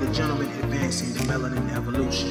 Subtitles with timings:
[0.00, 2.30] the gentlemen advancing the melanin evolution.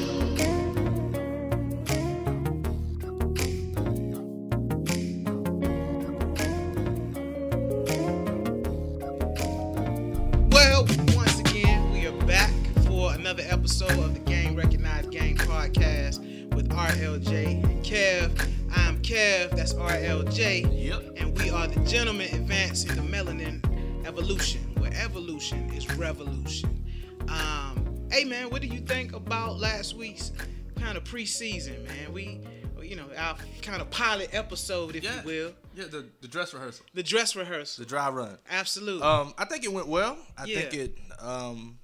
[10.50, 12.50] Well, once again, we are back
[12.88, 18.50] for another episode of the Game Recognized Game podcast with RLJ and Kev.
[18.74, 20.86] I'm Kev, that's RLJ.
[20.86, 21.18] Yep.
[21.18, 23.64] And we are the gentlemen advancing the melanin
[24.04, 26.80] evolution, where evolution is revolution.
[29.80, 30.30] Last week's
[30.78, 32.12] kind of preseason, man?
[32.12, 32.38] We,
[32.82, 35.20] you know, our kind of pilot episode, if Yeah.
[35.22, 37.82] you will, Yeah, the, the dress rehearsal, the dress rehearsal.
[37.82, 38.36] the dry run.
[38.50, 39.00] Absolutely.
[39.02, 40.18] Um, I think it went well.
[40.36, 41.78] I think it um,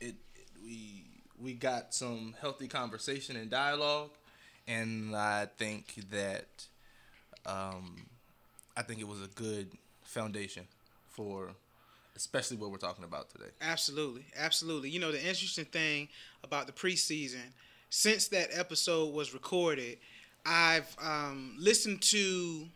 [0.00, 1.04] it, it we
[1.40, 4.10] we got some healthy conversation and dialogue,
[4.66, 6.48] and I think that
[7.46, 8.04] um,
[8.76, 9.70] I think it was a good
[10.02, 10.64] foundation
[11.10, 11.50] for
[12.16, 13.50] especially what we're talking about today.
[13.60, 14.90] Absolutely, absolutely.
[14.90, 16.08] You know, the interesting thing
[16.44, 17.40] about the preseason,
[17.90, 19.98] since that episode was recorded,
[20.44, 22.66] I've um, listened to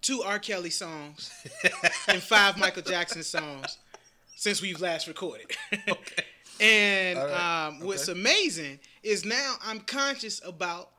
[0.00, 0.38] two R.
[0.38, 1.30] Kelly songs
[2.08, 3.78] and five Michael Jackson songs
[4.36, 5.46] since we've last recorded.
[5.88, 6.24] Okay.
[6.60, 7.66] and right.
[7.68, 10.90] um, what's amazing is now I'm conscious about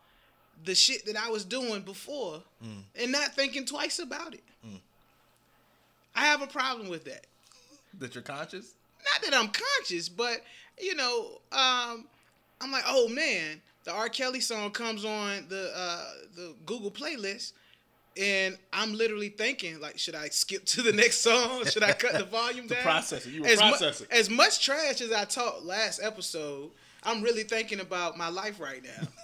[0.66, 2.84] the shit that I was doing before Mm.
[3.02, 4.44] and not thinking twice about it.
[6.16, 7.28] I have a problem with that
[8.00, 8.75] That you're conscious.
[9.14, 10.42] Not that I'm conscious, but
[10.80, 12.06] you know, um,
[12.61, 14.09] I'm like, oh man, the R.
[14.09, 17.53] Kelly song comes on the uh, the Google playlist,
[18.17, 21.66] and I'm literally thinking, like, should I skip to the next song?
[21.66, 22.83] Should I cut the volume To down?
[22.83, 23.31] process it.
[23.33, 24.08] You were as mu- processing.
[24.11, 26.72] as much trash as I talked last episode,
[27.03, 29.08] I'm really thinking about my life right now.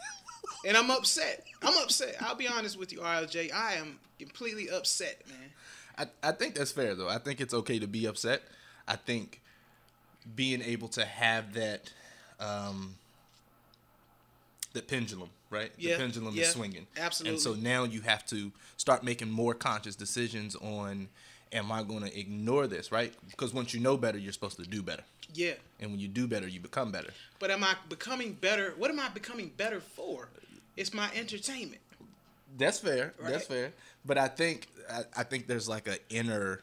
[0.64, 1.44] And I'm upset.
[1.64, 2.18] I'm upset.
[2.22, 3.52] I'll be honest with you, RLJ.
[3.52, 6.08] I am completely upset, man.
[6.24, 7.10] I, I think that's fair though.
[7.10, 8.44] I think it's okay to be upset.
[8.88, 9.41] I think
[10.36, 11.92] being able to have that
[12.40, 12.96] um
[14.74, 15.72] the pendulum, right?
[15.78, 16.88] Yeah, the pendulum yeah, is swinging.
[16.98, 17.36] absolutely.
[17.36, 21.10] And so now you have to start making more conscious decisions on
[21.52, 23.14] am I going to ignore this, right?
[23.30, 25.04] Because once you know better, you're supposed to do better.
[25.34, 25.54] Yeah.
[25.80, 27.12] And when you do better, you become better.
[27.40, 28.74] But am I becoming better?
[28.78, 30.30] What am I becoming better for?
[30.78, 31.82] It's my entertainment.
[32.58, 33.14] That's fair.
[33.20, 33.32] Right.
[33.32, 33.74] That's fair.
[34.06, 36.62] But I think I, I think there's like an inner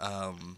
[0.00, 0.56] um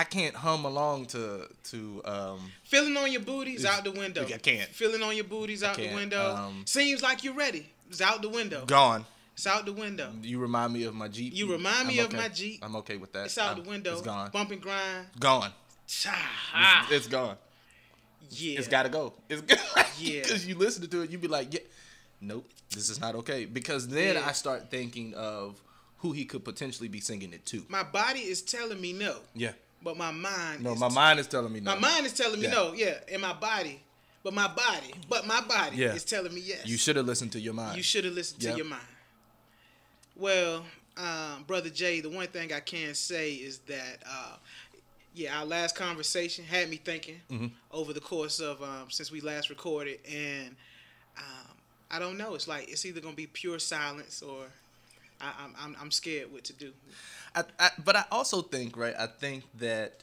[0.00, 4.22] I can't hum along to to um Feeling on your booties out the window.
[4.24, 4.68] I can't.
[4.70, 6.34] Feeling on your booties out the window.
[6.34, 7.66] Um, Seems like you're ready.
[7.90, 8.64] It's out the window.
[8.64, 9.04] gone.
[9.34, 10.10] It's out the window.
[10.22, 11.34] You remind me of my Jeep.
[11.34, 12.16] You remind me I'm of okay.
[12.22, 12.60] my Jeep.
[12.64, 13.26] I'm okay with that.
[13.26, 13.92] It's out I'm- the window.
[13.92, 14.30] It's gone.
[14.30, 15.06] Bump and grind.
[15.18, 15.52] Gone.
[16.06, 17.36] Ah, It's gone.
[18.30, 18.58] yeah.
[18.58, 19.12] It's got to go.
[19.28, 19.58] It's good.
[19.98, 20.20] Yeah.
[20.22, 21.60] Because you listen to it, you'd be like, yeah,
[22.22, 23.44] nope, this is not okay.
[23.44, 24.26] Because then Yeah.
[24.26, 25.60] I start thinking of
[25.98, 27.66] who he could potentially be singing it to.
[27.68, 29.52] my body is telling me no, Yeah.
[29.82, 30.62] But my mind.
[30.62, 31.74] No, is my mind is telling me no.
[31.74, 32.52] My mind is telling me Yeah.
[32.52, 32.72] no.
[32.74, 33.80] Yeah, and my body,
[34.22, 35.94] but my body, but my body Yeah.
[35.94, 36.66] is telling me yes.
[36.66, 37.76] You should have listened to your mind.
[37.76, 38.82] You should have listened to your mind.
[40.16, 40.64] Well,
[40.96, 44.36] um, brother Jay, the one thing I can say is that, uh,
[45.14, 47.46] yeah, our last conversation had me thinking Mm-hmm.
[47.70, 50.54] over the course of um, since we last recorded, and
[51.16, 51.56] um,
[51.90, 52.34] I don't know.
[52.34, 54.44] It's like it's either gonna be pure silence or
[55.20, 56.72] I, I'm, I'm I'm scared what to do.
[57.34, 58.94] I, I, but I also think, right?
[58.98, 60.02] I think that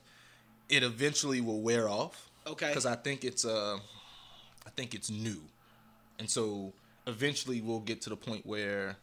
[0.70, 2.30] it eventually will wear off.
[2.46, 2.70] Okay.
[2.70, 3.78] Because I think it's uh,
[4.66, 5.42] I think it's new,
[6.20, 6.72] and so
[7.06, 8.96] eventually we'll get to the point where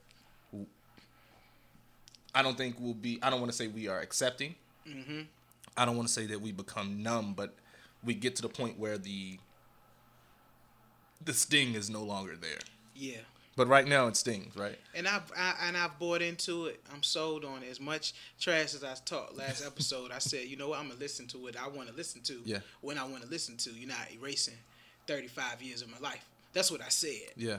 [2.35, 3.19] I don't think we'll be.
[3.23, 4.55] I don't want to say we are accepting.
[4.89, 5.23] Mm-hmm.
[5.77, 7.55] I don't want to say that we become numb, but
[8.03, 9.39] we get to the point where the
[11.25, 12.59] the sting is no longer there.
[12.95, 13.19] Yeah.
[13.57, 14.77] But right now it stings, right?
[14.95, 16.81] And I've I, and I've bought into it.
[16.93, 17.71] I'm sold on it.
[17.71, 20.81] As much trash as I talked last episode, I said, you know what?
[20.81, 22.41] I'm gonna listen to what I want to listen to.
[22.45, 22.59] Yeah.
[22.81, 23.71] When I want to listen to.
[23.71, 24.55] You're not erasing
[25.06, 26.25] 35 years of my life.
[26.53, 27.33] That's what I said.
[27.37, 27.59] Yeah,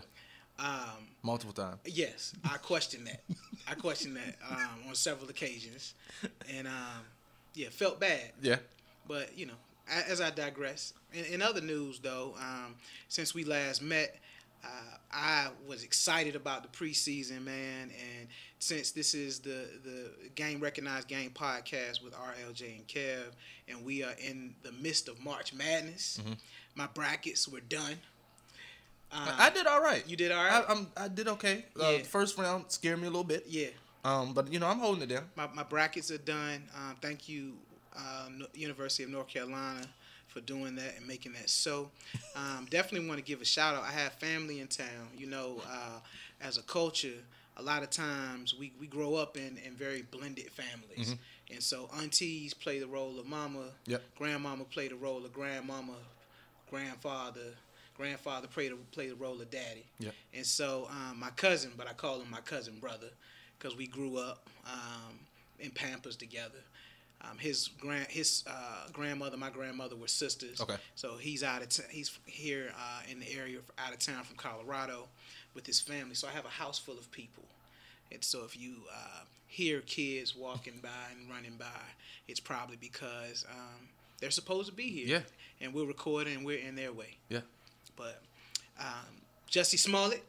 [0.60, 1.80] Um, multiple times.
[1.86, 3.22] yes, I question that.
[3.68, 5.94] I question that um, on several occasions,
[6.56, 7.04] and um,
[7.54, 8.32] yeah, felt bad.
[8.42, 8.58] Yeah.
[9.08, 9.54] But you know,
[10.10, 10.94] as I digress.
[11.14, 12.76] In, in other news, though, um,
[13.08, 14.18] since we last met,
[14.66, 17.84] uh, I was excited about the preseason, man.
[17.92, 18.28] And
[18.60, 23.24] since this is the the Game Recognized Game podcast with RLJ and Kev,
[23.68, 26.20] and we are in the midst of March Madness,
[26.76, 27.96] my brackets were done.
[29.12, 30.04] Uh, I did all right.
[30.08, 30.66] You did all right?
[30.68, 31.66] I, I'm, I did okay.
[31.80, 31.98] Uh, Yeah.
[32.00, 33.46] First round scared me a little bit.
[33.48, 33.68] yeah.
[34.04, 35.24] Um, but you know I'm holding it down.
[35.36, 36.64] my, my brackets are done.
[36.76, 37.54] Um, thank you,
[37.98, 39.82] uh, University of North Carolina,
[40.36, 41.90] for doing that and making that so.
[42.36, 43.84] Um, definitely want to give a shout out.
[43.84, 45.08] I have family in town.
[45.18, 46.00] You know, uh,
[46.42, 47.24] as a culture,
[47.56, 51.14] a lot of times we, we grow up in, in very blended families.
[51.14, 51.54] Mm-hmm.
[51.54, 54.04] And so aunties play the role of mama, Yep.
[54.18, 55.94] grandmama play the role of grandmama,
[56.70, 57.54] grandfather,
[57.96, 59.86] grandfather play the, play the role of daddy.
[60.00, 60.14] Yep.
[60.34, 63.08] And so um, my cousin, but I call him my cousin brother
[63.58, 65.14] because we grew up um,
[65.60, 66.60] in Pampers together.
[67.30, 70.62] Um, his grand his uh, grandmother, my grandmother were sisters.
[70.62, 70.76] Okay.
[70.96, 74.38] So he's out of t- he's here uh, in the area out of town from
[74.38, 75.08] Colorado
[75.54, 76.16] with his family.
[76.16, 77.44] So I have a house full of people.
[78.12, 81.66] And so if you uh, hear kids walking by and running by,
[82.28, 83.88] it's probably because um,
[84.20, 85.08] they're supposed to be here.
[85.08, 85.22] Yeah.
[85.62, 87.18] And we're recording and we're in their way.
[87.30, 87.40] Yeah.
[87.96, 88.22] But
[88.80, 90.24] um, Jussie Smollett,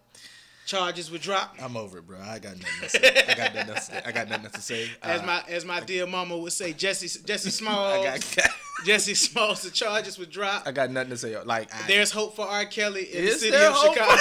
[0.66, 1.62] charges were dropped.
[1.62, 2.18] I'm over it, bro.
[2.20, 3.24] I got nothing to say.
[3.28, 4.02] I got nothing to say.
[4.04, 4.88] I got nothing to say.
[5.02, 8.04] As Uh, my as my dear mama would say, Jesse Jesse Smalls.
[8.06, 8.48] I got,
[8.84, 9.62] Jesse Smalls.
[9.62, 10.68] The charges were dropped.
[10.68, 11.40] I got nothing to say.
[11.42, 12.66] Like, I, There's hope for R.
[12.66, 13.76] Kelly in the city of?
[13.76, 14.12] Chicago.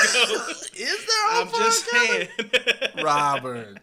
[0.75, 2.00] is there hope I'm for just R.
[2.07, 2.30] Kelly?
[2.38, 3.03] saying.
[3.06, 3.77] Robert.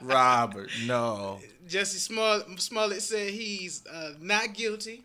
[0.00, 1.38] Robert, no.
[1.68, 5.02] Jesse Small, Smollett said he's uh, not guilty.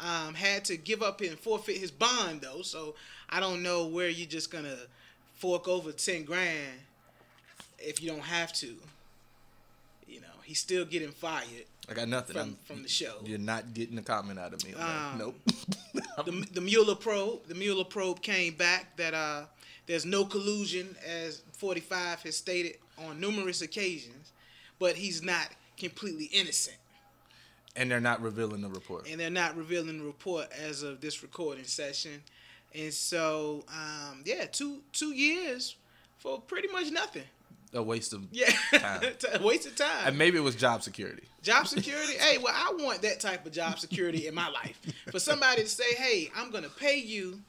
[0.00, 2.96] Um, had to give up and forfeit his bond though, so
[3.30, 4.76] I don't know where you're just gonna
[5.42, 6.78] fork over ten grand
[7.80, 8.76] if you don't have to.
[10.06, 12.36] You know, he's still getting fired I got nothing.
[12.36, 13.16] from from the show.
[13.24, 14.72] You're not getting a comment out of me.
[14.74, 15.34] Um, nope.
[16.24, 19.44] the, the Mueller probe, the Mueller probe came back that uh,
[19.86, 24.32] there's no collusion, as 45 has stated on numerous occasions,
[24.78, 26.76] but he's not completely innocent,
[27.74, 29.08] and they're not revealing the report.
[29.10, 32.22] and they're not revealing the report as of this recording session,
[32.74, 35.76] and so um, yeah, two two years
[36.18, 37.24] for pretty much nothing.
[37.74, 39.02] A waste of Yeah, time.
[39.32, 40.08] a waste of time.
[40.08, 41.22] And maybe it was job security.
[41.42, 42.12] Job security.
[42.18, 44.78] hey, well, I want that type of job security in my life.
[45.10, 47.40] For somebody to say, "Hey, I'm gonna pay you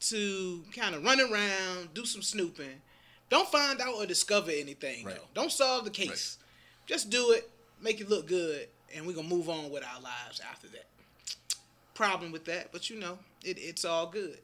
[0.00, 2.80] to kind of run around, do some snooping.
[3.28, 5.04] Don't find out or discover anything.
[5.04, 5.16] Right.
[5.16, 5.42] Though.
[5.42, 6.38] Don't solve the case.
[6.86, 7.50] Just do it,
[7.82, 10.86] make it look good, and we're gonna move on with our lives after that."
[11.94, 14.38] Problem with that, but you know, it, it's all good.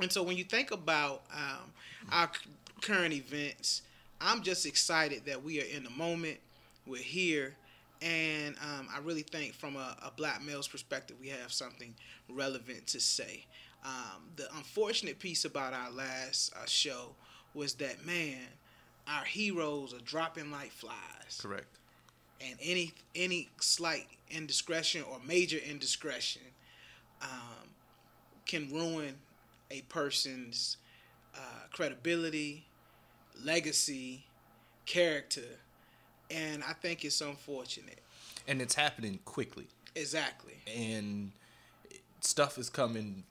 [0.00, 1.70] And so when you think about um,
[2.10, 2.50] our c-
[2.80, 3.82] current events,
[4.20, 6.38] I'm just excited that we are in the moment.
[6.86, 7.54] We're here.
[8.02, 11.94] And um, I really think from a, a black male's perspective, we have something
[12.28, 13.44] relevant to say.
[13.84, 17.14] Um, the unfortunate piece about our last uh, show
[17.54, 18.38] was that, man,
[19.06, 21.66] our heroes are dropping like flies Correct.
[22.40, 26.40] and any any slight indiscretion or major indiscretion
[27.22, 27.68] um,
[28.46, 29.14] can ruin
[29.70, 30.76] a person's
[31.34, 31.38] uh,
[31.72, 32.66] credibility,
[33.42, 34.24] legacy,
[34.86, 35.58] character,
[36.30, 38.00] and I think it's unfortunate.
[38.46, 39.66] And it's happening quickly.
[39.94, 40.54] Exactly.
[40.76, 41.32] And
[42.20, 43.24] stuff is coming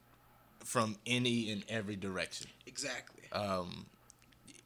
[0.64, 2.48] from any and every direction.
[2.66, 3.24] Exactly.
[3.34, 3.86] um,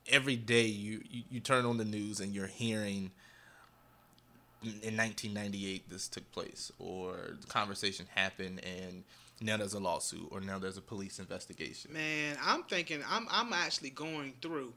[0.09, 3.11] every day you, you, you turn on the news and you're hearing
[4.63, 9.03] in 1998 this took place or the conversation happened and
[9.41, 13.53] now there's a lawsuit or now there's a police investigation Man, I'm thinking I'm I'm
[13.53, 14.73] actually going through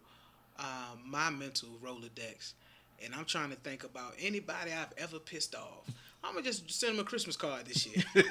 [0.61, 2.53] um, my mental rolodex,
[3.03, 5.89] and I'm trying to think about anybody I've ever pissed off.
[6.23, 8.05] I'm gonna just send them a Christmas card this year.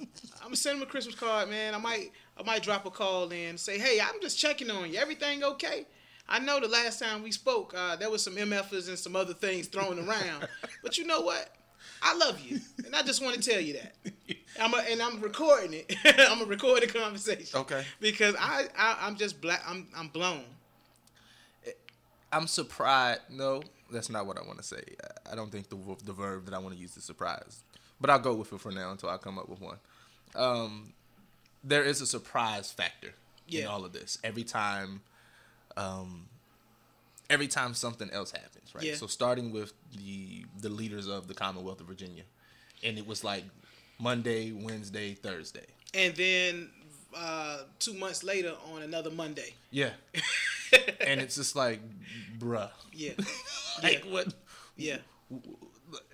[0.00, 1.74] I'm gonna send them a Christmas card, man.
[1.74, 4.92] I might I might drop a call in, and say, hey, I'm just checking on
[4.92, 4.98] you.
[4.98, 5.86] Everything okay?
[6.28, 9.34] I know the last time we spoke, uh, there was some MFers and some other
[9.34, 10.48] things thrown around,
[10.82, 11.54] but you know what?
[12.02, 13.94] I love you, and I just want to tell you that.
[14.60, 15.96] I'm a, and I'm recording it.
[16.04, 17.60] I'm gonna record the conversation.
[17.60, 17.84] Okay.
[18.00, 19.62] Because I, I I'm just black.
[19.66, 20.42] I'm I'm blown.
[22.32, 24.82] i'm surprised no that's not what i want to say
[25.30, 27.62] I- don't think the, the verb that i want to use is surprise
[28.00, 29.76] but i'll go with it for now until i come up with one
[30.34, 30.92] um,
[31.62, 33.12] there is a surprise factor
[33.48, 35.00] in all of this every time
[35.76, 36.26] um,
[37.30, 38.84] every time something else happens, right?
[38.84, 38.94] Yeah.
[38.96, 42.24] So starting with the the leaders of the Commonwealth of Virginia,
[42.82, 43.44] and it was like
[43.98, 45.66] Monday, Wednesday, Thursday.
[45.94, 46.70] And then
[47.16, 49.54] uh, two months later on another Monday.
[49.70, 49.90] Yeah,
[51.06, 51.80] and it's just like,
[52.38, 53.12] bruh, Yeah.
[53.82, 54.12] like Yeah.
[54.12, 54.34] what?
[54.76, 54.96] Yeah.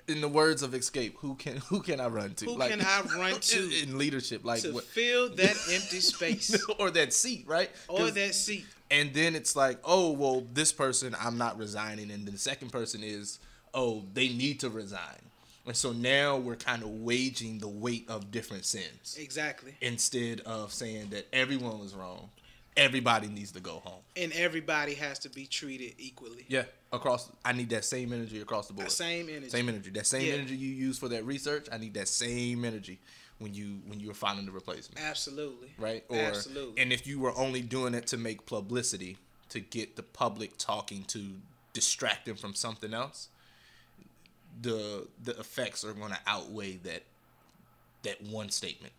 [0.08, 2.44] In the words of Xscape, who can who can I run to?
[2.46, 4.44] Who like, can I run to in, leadership?
[4.44, 4.84] Like to what?
[4.84, 7.70] fill that empty space or that seat, right?
[7.88, 8.66] Or that seat.
[8.90, 12.70] and then it's like, oh well, this person I'm not resigning, and then the second
[12.72, 13.38] person is,
[13.72, 15.29] oh they need to resign,
[15.66, 19.74] and so now we're kind of waging the weight of different sins Exactly.
[19.80, 22.30] instead of saying that everyone was wrong,
[22.76, 24.00] everybody needs to go home.
[24.16, 26.44] And everybody has to be treated equally.
[26.48, 27.30] Yeah, across.
[27.44, 28.90] I need that same energy across the board.
[28.90, 29.50] Same energy.
[29.50, 29.90] Same energy.
[29.90, 30.34] That same Yeah.
[30.34, 31.66] energy you use for that research.
[31.70, 32.98] I need that same energy
[33.38, 35.00] when you when you are finding the replacement.
[35.04, 35.70] Absolutely.
[35.78, 36.04] right?
[36.08, 36.80] Or Absolutely.
[36.82, 39.16] and if you were only doing it to make publicity,
[39.50, 41.32] to get the public talking to
[41.72, 43.28] distract them from something else,
[44.60, 47.02] the the effects are going to outweigh that
[48.02, 48.92] that one statement.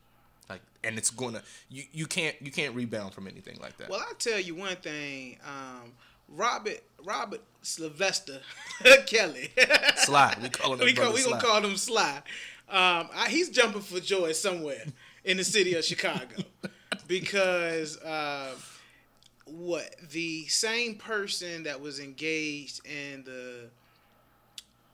[0.49, 3.89] Like, and it's gonna you you can't you can't rebound from anything like that.
[3.89, 5.93] Well, I tell you one thing, um,
[6.27, 8.39] Robert Robert Sylvester
[9.05, 9.51] Kelly.
[9.95, 12.21] Sly, we call him we, call, we gonna call him Sly.
[12.69, 14.83] Um, I, he's jumping for joy somewhere
[15.23, 16.43] in the city of Chicago
[17.07, 18.53] because uh,
[19.45, 23.69] what the same person that was engaged in the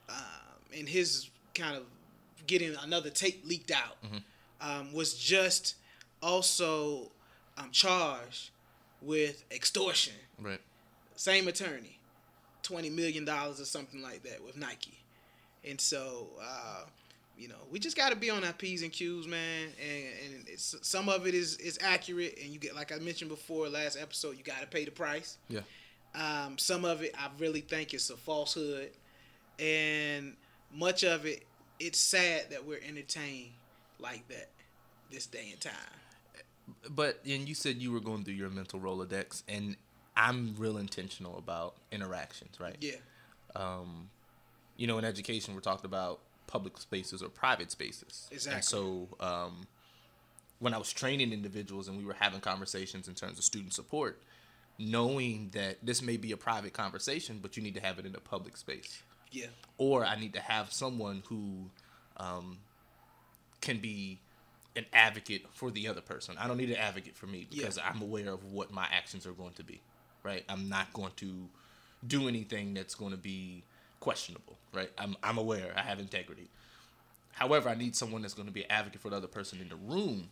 [0.08, 1.84] um, in his kind of
[2.46, 3.96] getting another tape leaked out
[4.60, 5.76] um, was just
[6.22, 7.10] also
[7.56, 8.50] um, charged
[9.00, 10.60] with extortion right.
[11.16, 11.98] same attorney,
[12.62, 14.98] twenty million dollars or something like that with Nike,
[15.68, 16.84] and so uh,
[17.36, 19.68] you know we just got to be on our p's and q's, man.
[19.80, 23.30] And, and it's, some of it is is accurate, and you get like I mentioned
[23.30, 25.36] before last episode, you got to pay the price.
[25.48, 25.60] Yeah.
[26.14, 28.90] Um, some of it I really think it's a falsehood,
[29.60, 30.34] and
[30.72, 31.44] much of it
[31.80, 33.50] it's sad that we're entertained
[33.98, 34.50] like that
[35.10, 35.72] this day and time.
[36.90, 39.76] But and you said you were going through your mental rolodex, and
[40.16, 42.76] I'm real intentional about interactions, right?
[42.80, 42.96] Yeah,
[43.56, 44.10] um,
[44.76, 48.28] you know, in education, we're talking about public spaces or private spaces.
[48.30, 48.56] Exactly.
[48.56, 49.66] And so, um,
[50.58, 54.20] when I was training individuals and we were having conversations in terms of student support,
[54.78, 58.14] knowing that this may be a private conversation, but you need to have it in
[58.14, 59.46] a public space, yeah,
[59.78, 61.70] or I need to have someone who
[62.16, 62.58] um,
[63.60, 64.18] can be
[64.76, 66.36] an advocate for the other person.
[66.38, 67.62] I don't need an advocate for me Yeah.
[67.62, 69.80] because I'm aware of what my actions are going to be.
[70.22, 70.44] Right?
[70.48, 71.48] I'm not going to
[72.06, 73.62] do anything that's going to be
[74.00, 74.56] questionable.
[74.72, 74.90] Right?
[74.98, 75.72] I'm I'm aware.
[75.76, 76.48] I have integrity.
[77.32, 79.68] However, I need someone that's going to be an advocate for the other person in
[79.68, 80.30] the room,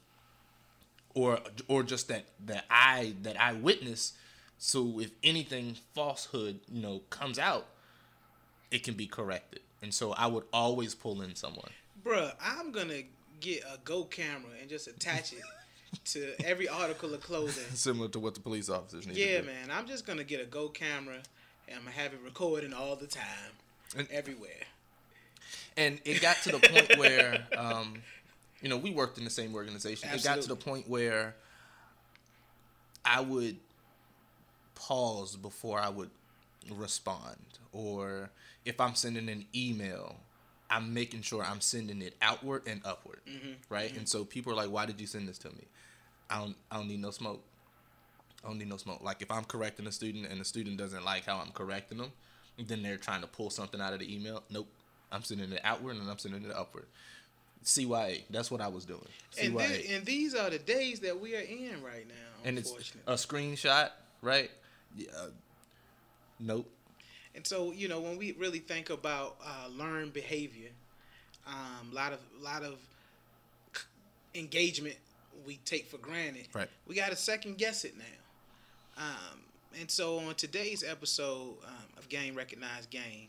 [1.15, 1.39] or
[1.69, 4.13] or just that that I that I witness.
[4.59, 7.67] So if anything falsehood you know comes out,
[8.71, 9.61] it can be corrected.
[9.83, 11.71] And so I would always pull in someone.
[12.05, 13.03] Bruh, I'm gonna
[13.41, 15.41] get a Go camera and just attach it
[16.07, 17.65] to every article of clothing.
[17.75, 19.47] Similar to what the police officers need Yeah, to do.
[19.49, 19.71] man.
[19.71, 21.19] I'm just gonna get a Go camera
[21.69, 23.53] and I'm gonna have it recording all the time,
[23.97, 24.65] And- everywhere.
[25.77, 28.03] And it got to the point where, um,
[28.63, 30.09] you know, we worked in the same organization.
[30.11, 31.35] It got to the point where
[33.05, 33.57] I would
[34.75, 36.11] pause before I would
[36.75, 37.37] respond.
[37.73, 38.31] Or
[38.65, 40.17] if I'm sending an email,
[40.71, 43.21] I'm making sure I'm sending it outward and upward.
[43.29, 43.53] Mm-hmm.
[43.69, 43.91] Right?
[43.91, 43.99] Mm-hmm.
[43.99, 45.65] And so people are like, why did you send this to me?
[46.29, 47.43] I don't, I don't need no smoke.
[48.45, 49.03] I don't need no smoke.
[49.03, 52.13] Like if I'm correcting a student and the student doesn't like how I'm correcting them,
[52.59, 54.43] then they're trying to pull something out of the email.
[54.51, 54.69] Nope.
[55.13, 56.87] I'm sending it outward and I'm sending it upward.
[57.65, 58.23] CYA.
[58.31, 59.01] That's what I was doing.
[59.41, 59.97] And, CYA.
[59.97, 62.15] and these are the days that we are in right now.
[62.45, 62.73] and it's
[63.07, 63.91] a screenshot,
[64.23, 64.51] right?
[64.97, 65.09] Yeah.
[66.39, 66.71] Nope.
[67.35, 70.71] And so, you know, when we really think about uh, learned behavior,
[71.47, 72.79] a um, lot of lot of
[74.35, 74.97] engagement
[75.47, 76.49] we take for granted.
[76.55, 76.69] Right.
[76.87, 79.05] We got to second guess it now.
[79.05, 79.41] Um,
[79.79, 83.29] and so, on today's episode um, of Game Recognized Game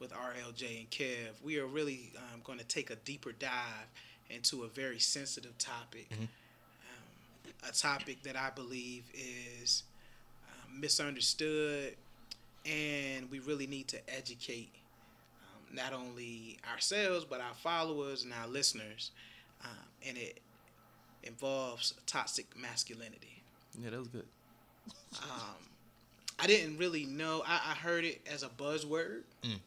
[0.00, 3.88] with RLJ and Kev, we are really um, going to take a deeper dive
[4.30, 6.06] into a very sensitive topic.
[6.10, 6.28] Um,
[7.68, 9.82] a topic that I believe is
[10.48, 11.94] um, misunderstood,
[12.66, 14.72] and we really need to educate
[15.42, 19.10] um, not only ourselves but our followers and our listeners.
[19.64, 19.70] Um,
[20.06, 20.40] and it
[21.22, 23.42] involves toxic masculinity.
[23.82, 24.26] Yeah, that was good.
[25.22, 25.56] Um,
[26.38, 27.42] I didn't really know.
[27.46, 29.22] I, I heard it as a buzzword.
[29.42, 29.54] Mm.
[29.54, 29.60] Um,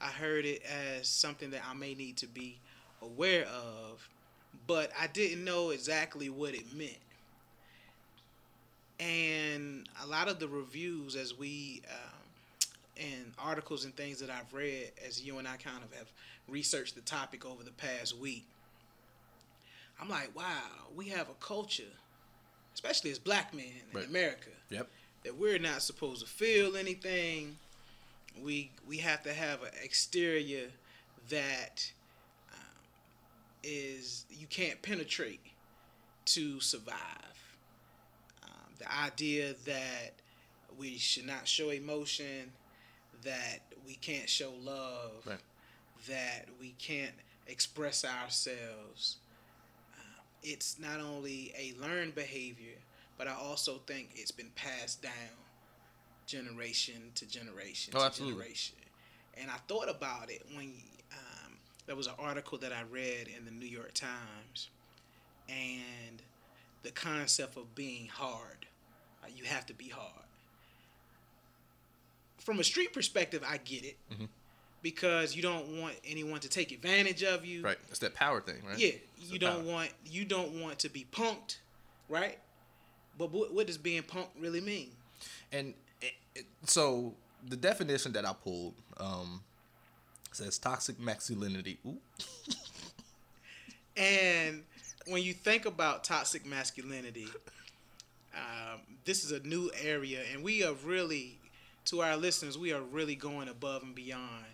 [0.00, 2.58] I heard it as something that I may need to be
[3.02, 4.08] aware of,
[4.66, 6.96] but I didn't know exactly what it meant.
[8.98, 12.20] And a lot of the reviews, as we um,
[12.96, 16.10] and articles and things that I've read, as you and I kind of have
[16.48, 18.46] researched the topic over the past week,
[20.00, 20.62] I'm like, wow,
[20.94, 21.82] we have a culture,
[22.74, 24.08] especially as black men in Right.
[24.08, 24.88] America, Yep.
[25.24, 27.58] that we're not supposed to feel anything.
[28.42, 30.68] We we have to have an exterior
[31.28, 31.90] that
[32.52, 32.58] um,
[33.62, 35.40] is you can't penetrate
[36.26, 37.35] to survive.
[38.78, 40.12] The idea that
[40.78, 42.52] we should not show emotion,
[43.22, 45.40] that we can't show love, Right.
[46.08, 47.14] that we can't
[47.46, 49.16] express ourselves.
[49.98, 50.04] Um,
[50.42, 52.76] it's not only a learned behavior,
[53.16, 55.12] but I also think it's been passed down
[56.26, 58.34] generation to generation Oh, to absolutely.
[58.42, 58.76] generation.
[59.34, 60.72] And I thought about it when
[61.12, 64.68] um, there was an article that I read in the New York Times,
[65.48, 66.22] and
[66.82, 68.66] the concept of being hard,
[69.22, 70.10] uh, you have to be hard.
[72.38, 74.24] From a street perspective, I get it Mm-hmm.
[74.82, 77.62] because you don't want anyone to take advantage of you.
[77.62, 77.78] Right.
[77.88, 78.78] It's that power thing, right?
[78.78, 78.90] Yeah,
[79.20, 79.72] It's you don't power.
[79.74, 81.56] want you don't want to be punked,
[82.08, 82.38] right?
[83.18, 84.90] But what, what does being punked really mean?
[85.50, 87.14] And it, it, so
[87.48, 89.40] the definition that I pulled um,
[90.32, 91.78] says toxic masculinity.
[91.86, 91.96] Ooh.
[93.96, 94.62] And
[95.06, 97.28] when you think about toxic masculinity,
[98.34, 101.38] um, this is a new area, and we are really,
[101.86, 104.44] to our listeners, we are really going above and beyond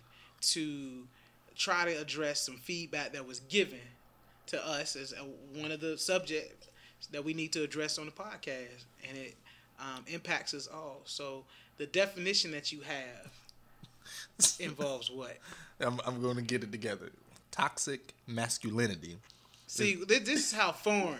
[0.41, 1.07] to
[1.55, 3.79] try to address some feedback that was given
[4.47, 6.67] to us as a, one of the subjects
[7.11, 9.35] that we need to address on the podcast, and it
[9.79, 11.01] um, impacts us all.
[11.05, 11.43] So
[11.77, 15.37] the definition that you have involves what?
[15.79, 17.09] I'm, I'm going to get it together.
[17.51, 19.17] Toxic masculinity.
[19.73, 21.17] See, thi- this is how foreign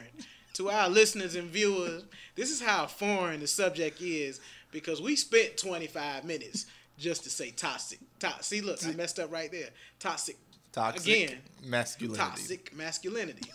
[0.53, 2.03] to our listeners and viewers.
[2.35, 4.39] This is how foreign the subject is
[4.71, 6.65] because we spent 25 minutes
[6.99, 7.99] just to say toxic.
[8.19, 9.69] To- See, look, I messed up right there.
[9.99, 10.37] Toxic.
[10.71, 12.19] Toxic Again, masculinity.
[12.19, 13.51] toxic masculinity.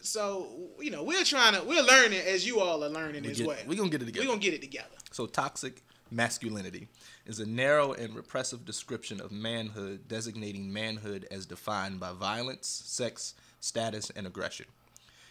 [0.00, 0.48] So
[0.80, 3.46] you know, we're trying to, we're learning as you all are learning We as get-
[3.46, 3.58] well.
[3.66, 4.26] we gonna get it together.
[4.26, 4.88] We're gonna get it together.
[5.12, 6.88] So, toxic masculinity
[7.26, 13.34] is a narrow and repressive description of manhood designating manhood as defined by violence, sex,
[13.62, 14.66] status, and aggression.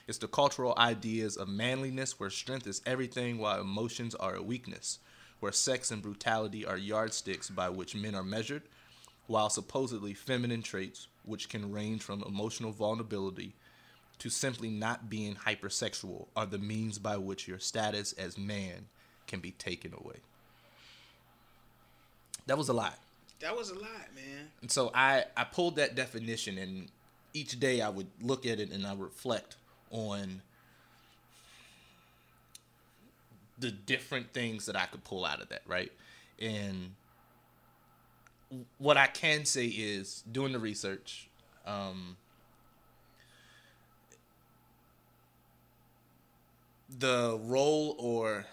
[0.08, 5.00] It's the cultural ideas of manliness where strength is everything while emotions are a weakness,
[5.40, 8.64] where sex and brutality are yardsticks by which men are measured,
[9.28, 13.54] while supposedly feminine traits, which can range from emotional vulnerability
[14.18, 18.88] to simply not being hypersexual, are the means by which your status as man
[19.28, 20.18] can be taken away.
[22.48, 22.98] That was a lot.
[23.40, 24.50] That was a lot, man.
[24.62, 26.90] And so I, I pulled that definition, and
[27.34, 29.56] each day I would look at it and I reflect
[29.90, 30.42] on
[33.58, 35.92] the different things that I could pull out of that, right?
[36.40, 36.96] And
[38.80, 41.30] what I can say is doing the research,
[41.66, 42.18] um,
[47.00, 48.46] the role or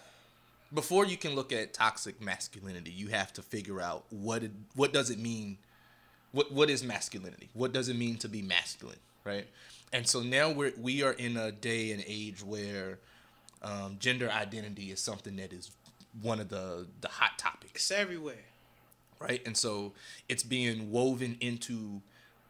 [0.72, 4.92] before you can look at toxic masculinity, you have to figure out what it, what
[4.92, 5.56] does it mean
[6.32, 7.48] what what is masculinity?
[7.54, 9.46] What does it mean to be masculine, right?
[9.92, 12.98] And so now we're we are in a day and age where
[13.62, 15.70] um, gender identity is something that is
[16.22, 18.44] one of the the hot topics, It's everywhere.
[19.20, 19.40] right?
[19.46, 19.94] And so
[20.28, 22.00] it's being woven into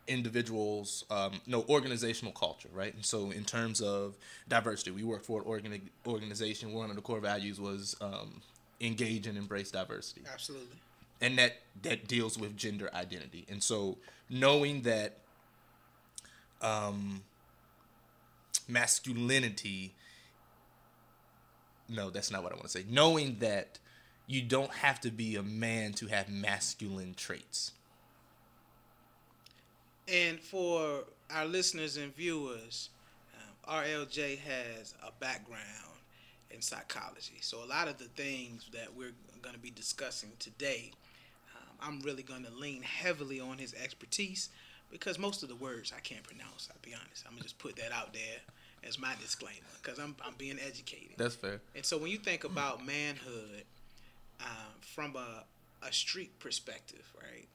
[0.06, 2.94] individuals, um, no organizational culture, right?
[2.94, 4.16] And so in terms of
[4.48, 6.72] diversity, we work for an organi- organization.
[6.72, 8.40] One of the core values was um,
[8.80, 10.76] engage and embrace diversity Absolutely.
[11.20, 13.46] And that that deals with gender identity.
[13.48, 15.18] And so knowing that
[16.61, 17.22] um
[18.66, 19.94] masculinity
[21.88, 22.85] no that's not what i want to say.
[22.88, 23.78] Knowing that
[24.26, 27.72] you don't have to be a man to have masculine traits.
[30.07, 32.90] And for our listeners and viewers,
[33.35, 35.62] um, RLJ has a background
[36.50, 37.38] in psychology.
[37.40, 40.92] So a lot of the things that we're going to be discussing today,
[41.80, 44.48] I'm really going to lean heavily on his expertise
[44.90, 46.68] because most of the words I can't pronounce.
[46.70, 47.24] I'll be honest.
[47.26, 48.38] I'm gonna just put that out there
[48.84, 51.16] as my disclaimer because I'm I'm being educated.
[51.16, 53.64] that's fair And so when you think about manhood
[54.40, 55.44] um, from a,
[55.86, 57.46] a street perspective, right?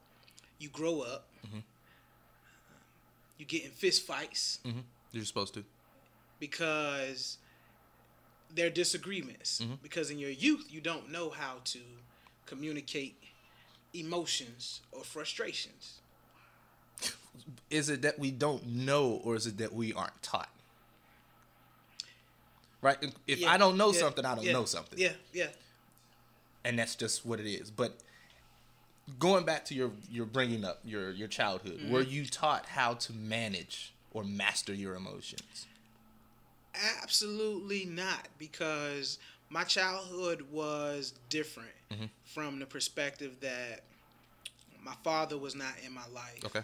[0.60, 1.64] You grow up, um,
[3.38, 4.80] you get in fist fights mm-hmm.
[5.12, 5.64] you're supposed to
[6.40, 7.38] because
[8.54, 9.62] there are disagreements.
[9.62, 9.82] Mhm.
[9.82, 11.80] Because in your youth, you don't know how to
[12.46, 13.18] communicate
[13.94, 16.00] emotions or frustrations.
[17.70, 20.50] is it that we don't know or is it that we aren't taught
[22.82, 25.48] right if Yeah, i don't know yeah, something i don't yeah, know something Yeah, yeah.
[26.64, 27.70] and that's just what it is.
[27.72, 27.98] But
[29.20, 31.92] going back to your your bringing up your your childhood, Mm-hmm.
[31.92, 35.68] were you taught how to manage or master your emotions?
[37.04, 39.20] Absolutely not, because
[39.54, 42.10] my childhood was different Mhm.
[42.26, 43.84] from the perspective that
[44.82, 46.44] my father was not in my life.
[46.44, 46.64] Okay.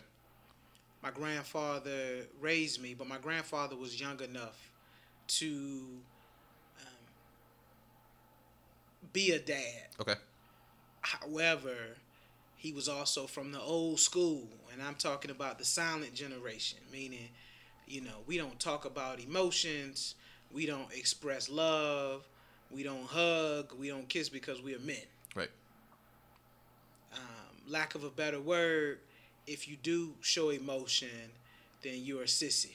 [1.04, 4.72] My grandfather raised me, but my grandfather was young enough
[5.28, 6.02] to
[6.80, 7.08] um,
[9.14, 9.90] be a dad.
[10.00, 10.16] Okay.
[11.02, 11.96] However,
[12.56, 17.30] he was also from the old school, and I'm talking about the silent generation, meaning,
[17.88, 20.16] you know, we don't talk about emotions,
[20.52, 22.28] we don't express love,
[22.72, 24.98] we don't hug, we don't kiss because we are men.
[25.36, 25.50] Right.
[27.14, 27.20] Um,
[27.68, 29.00] lack of a better word,
[29.48, 31.10] if you do show emotion,
[31.82, 32.72] then you're a sissy.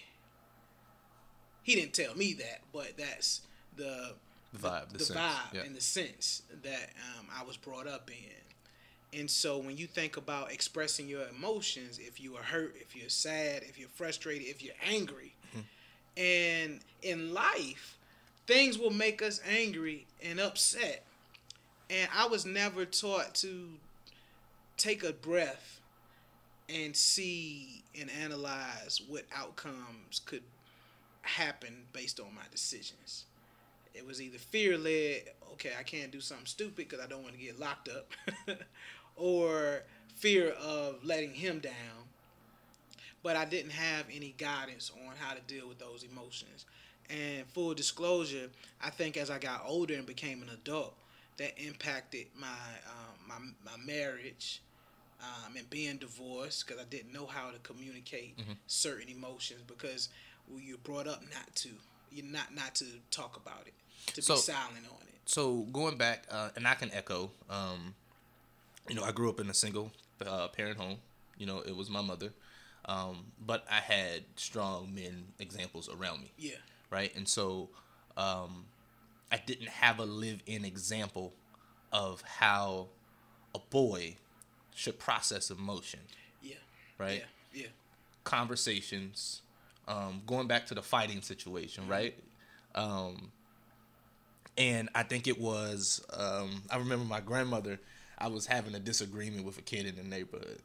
[1.63, 3.43] He didn't tell me that, but that's
[3.77, 4.15] the
[4.53, 5.19] The vibe, the, the sense.
[5.19, 5.63] vibe yeah.
[5.63, 9.19] and the sense that um, I was brought up in.
[9.19, 13.09] And so when you think about expressing your emotions, if you are hurt, if you're
[13.09, 15.37] sad, if you're frustrated, if you're angry,
[16.17, 17.97] and in life,
[18.47, 21.05] things will make us angry and upset.
[21.91, 23.69] And I was never taught to
[24.77, 25.81] take a breath
[26.69, 30.43] and see and analyze what outcomes could
[31.23, 33.25] happen based on my decisions.
[33.95, 37.35] It was either fear led, okay, I can't do something stupid because I don't want
[37.35, 38.11] to get locked up,
[39.17, 39.83] or
[40.17, 41.73] fear of letting him down.
[43.23, 46.67] But I didn't have any guidance on how to deal with those emotions.
[47.11, 48.49] And full disclosure,
[48.83, 50.95] I think as I got older and became an adult,
[51.37, 54.63] that impacted my um, my, my marriage
[55.21, 60.09] um, and being divorced because I didn't know how to communicate certain emotions because
[60.49, 61.69] well, you're brought up not to
[62.13, 63.75] you're not not to talk about it
[64.15, 65.15] to So- be silent on it.
[65.27, 67.31] so going back, uh, and I can echo.
[67.51, 67.95] Um,
[68.89, 69.91] you know, I grew up in a single
[70.27, 70.99] uh, parent home.
[71.39, 72.33] You know, it was my mother,
[72.85, 76.31] um, but I had strong men examples around me.
[76.39, 76.53] Yeah,
[76.95, 77.15] right?
[77.17, 77.69] And so
[78.17, 78.67] um,
[79.33, 81.35] I didn't have a live-in example
[81.93, 82.87] of how
[83.55, 84.17] a boy
[84.75, 86.01] should process emotion,
[86.41, 86.55] yeah,
[86.99, 87.25] right?
[87.53, 87.67] yeah, yeah.
[88.23, 89.43] Conversations,
[89.89, 92.15] um, going back to the fighting situation, right?
[92.77, 93.33] Um,
[94.57, 97.81] and I think it was um, I remember my grandmother.
[98.17, 100.61] I was having a disagreement with a kid in the neighborhood,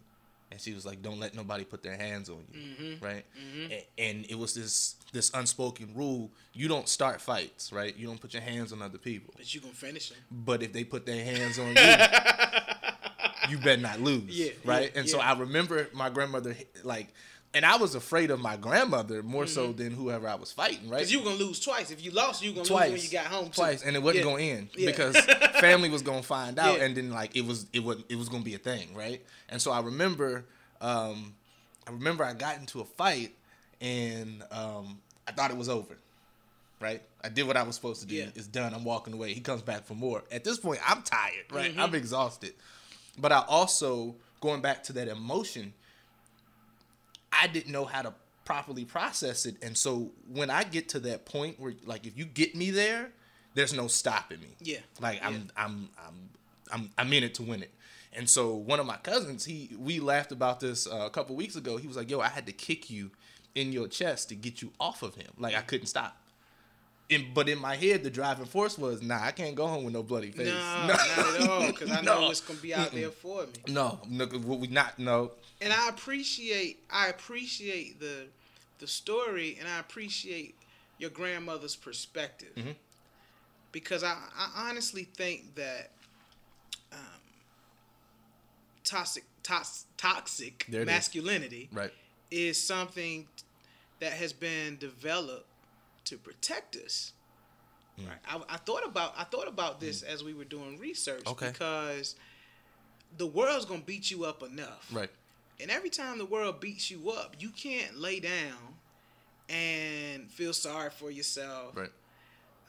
[0.52, 3.06] and she was like, "Don't let nobody put their hands on you," mm-hmm.
[3.06, 3.26] right?
[3.38, 3.72] Mm-hmm.
[3.72, 7.96] A- And it was this this unspoken rule: you don't start fights, right?
[7.98, 9.34] You don't put your hands on other people.
[9.38, 10.18] But you gonna finish them.
[10.32, 11.74] But if they put their hands on you,
[13.50, 14.92] you better not lose, Yeah, right?
[14.94, 15.20] yeah, and so.
[15.20, 17.14] I remember my grandmother like.
[17.56, 19.78] And I was afraid of my grandmother more so Mm-hmm.
[19.78, 21.00] than whoever I was fighting, right?
[21.00, 21.90] Cause you were gonna lose twice.
[21.90, 23.46] If you lost, you gonna twice lose when you got home.
[23.46, 23.52] too.
[23.54, 24.32] twice, and it wasn't Yeah.
[24.32, 24.86] gonna end Yeah.
[24.92, 25.18] because
[25.60, 26.86] family was gonna find out, Yeah.
[26.86, 29.26] and then like it was it was it was gonna be a thing, right?
[29.50, 30.46] And so I remember,
[30.80, 31.34] um,
[31.88, 33.34] I remember I got into a fight,
[33.82, 35.98] and um, I thought it was over,
[36.80, 37.02] right?
[37.24, 38.28] I did what I was supposed to do.
[38.36, 38.76] It's done.
[38.76, 39.34] I'm walking away.
[39.34, 40.24] He comes back for more.
[40.32, 41.72] At this point, I'm tired, right?
[41.72, 41.82] Mm-hmm.
[41.82, 42.54] I'm exhausted,
[43.18, 45.74] but I also going back to that emotion.
[47.42, 48.14] I didn't know how to
[48.46, 49.56] properly process it.
[49.62, 53.12] And so when I get to that point where like if you get me there,
[53.54, 54.50] there's no stopping me.
[54.62, 54.80] Yeah.
[55.00, 56.30] Like I'm I'm I'm
[56.72, 57.72] I'm I'm in it to win it.
[58.14, 61.56] And so one of my cousins, he we laughed about this uh, a couple weeks
[61.56, 61.78] ago.
[61.78, 63.12] He was like, "Yo, I had to kick you
[63.54, 65.28] in your chest to get you off of him.
[65.38, 66.16] Like I couldn't stop."
[67.10, 69.94] In, but in my head, the driving force was, "Nah, I can't go home with
[69.94, 70.48] no bloody face."
[70.88, 71.68] No, not at all.
[71.68, 72.28] Because I know No.
[72.28, 73.54] what's gonna be out there for me.
[73.68, 75.32] No, no, we not no.
[75.62, 78.28] And I appreciate I appreciate the
[78.80, 80.56] the story and I appreciate
[80.98, 82.72] your grandmother's perspective Mm-hmm.
[83.72, 85.92] because I, I honestly think that
[86.94, 87.00] um,
[88.84, 90.94] toxic tox, toxic There it is.
[90.94, 91.92] masculinity Right.
[92.32, 93.28] is something
[94.00, 95.46] that has been developed
[96.06, 97.12] to protect us.
[98.00, 98.08] Mm.
[98.08, 98.18] Right.
[98.28, 101.50] I, I thought about I thought about this as we were doing research Okay.
[101.52, 102.16] because
[103.18, 104.88] the world's gonna beat you up enough.
[104.92, 105.10] Right.
[105.62, 108.76] And every time the world beats you up, you can't lay down
[109.50, 111.76] and feel sorry for yourself.
[111.76, 111.92] Right.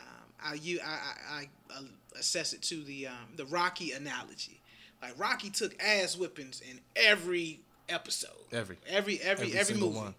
[0.01, 0.07] Um,
[0.45, 1.49] I, you, I, I, I
[1.79, 1.83] uh,
[2.19, 4.61] assess it to the um, the Rocky analogy.
[5.03, 8.77] Like Rocky took ass whippings in every episode, Every.
[8.89, 9.97] every every Every every, movie.
[9.99, 10.15] one.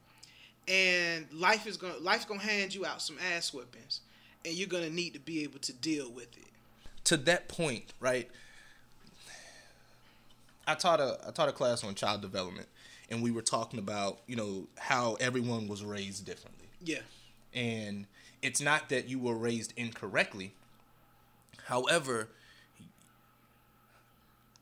[0.68, 4.00] And life is gonna life's gonna hand you out some ass whippings,
[4.46, 6.46] and you're gonna need to be able to deal with it.
[7.06, 8.30] to that point, right?
[10.67, 12.67] I taught a I taught a class on child development,
[13.10, 17.00] and we were talking about you know how everyone was raised differently, Yeah,
[17.54, 18.06] and
[18.41, 20.54] it's not that you were raised incorrectly.
[21.65, 22.30] However,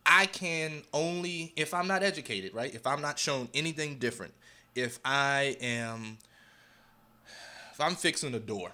[0.05, 2.73] I can only if I'm not educated, right?
[2.73, 4.33] If I'm not shown anything different,
[4.75, 6.17] if I am
[7.73, 8.71] if I'm fixing a door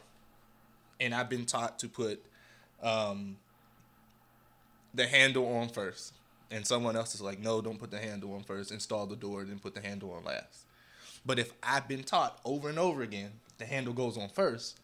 [0.99, 2.23] and I've been taught to put
[2.81, 3.37] um,
[4.93, 6.13] the handle on first,
[6.55, 9.43] and someone else is like, no, don't put the handle on first, install the door,
[9.43, 10.65] then put the handle on last.
[11.25, 14.79] But if I've been taught over and over again, the handle goes on first,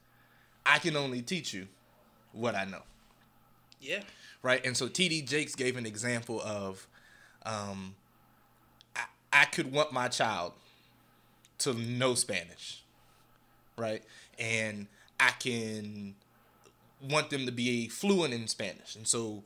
[0.65, 1.67] I can only teach you
[2.33, 2.83] what I know
[3.81, 4.01] yeah,
[4.43, 4.63] right?
[4.65, 6.87] And so TD Jakes gave an example of,
[7.45, 7.95] um,
[8.95, 10.53] I, I could want my child
[11.59, 12.83] to know Spanish,
[13.77, 14.03] right?
[14.39, 14.87] And
[15.19, 16.15] I can
[17.09, 18.95] want them to be fluent in Spanish.
[18.95, 19.43] And so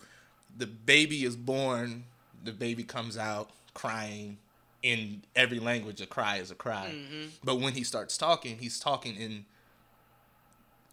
[0.55, 2.03] the baby is born,
[2.45, 4.37] the baby comes out crying.
[4.83, 6.93] In every language, a cry is a cry.
[6.93, 7.29] Mm-hmm.
[7.43, 9.45] But when he starts talking, he's talking in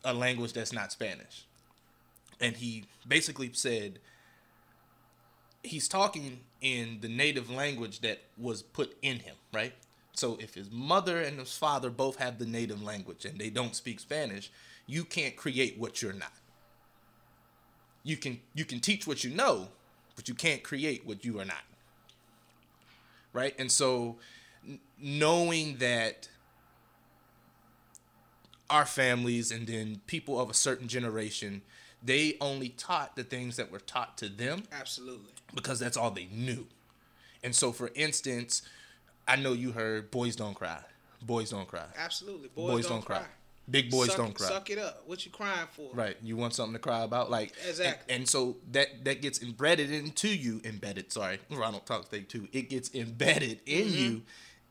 [0.03, 1.45] a language that's not Spanish
[2.43, 4.01] and he basically said
[5.63, 9.73] he's talking in the native language that was put in him, right?
[10.15, 13.77] So if his mother and his father both have the native language and they don't
[13.77, 14.51] speak Spanish,
[14.87, 16.33] you can't create what you're not.
[18.03, 19.69] You can you can teach what you know,
[20.17, 21.63] but you can't create what you are not.
[23.33, 23.55] Right?
[23.59, 24.17] And so
[24.67, 26.29] n- knowing that
[28.69, 31.63] our families and then people of a certain generation,
[32.03, 35.33] they only taught the things that were taught to them Absolutely.
[35.55, 36.67] because that's all they knew.
[37.43, 38.63] And so, for instance,
[39.27, 40.79] I know you heard "Boys Don't Cry."
[41.25, 41.85] Boys don't cry.
[41.97, 42.49] Absolutely.
[42.49, 43.23] Boys, don't, cry.
[43.71, 44.49] Big boys suck, don't cry.
[44.49, 45.03] Suck it up.
[45.07, 45.89] What you crying for?
[45.95, 46.17] Right.
[46.23, 48.13] You want something to cry about, like Exactly.
[48.13, 50.61] And, and so that that gets embedded into you.
[50.65, 51.13] Embedded.
[51.13, 52.49] Sorry, Ronald talks thing too.
[52.53, 53.99] It gets embedded in Mm-hmm.
[54.05, 54.23] you,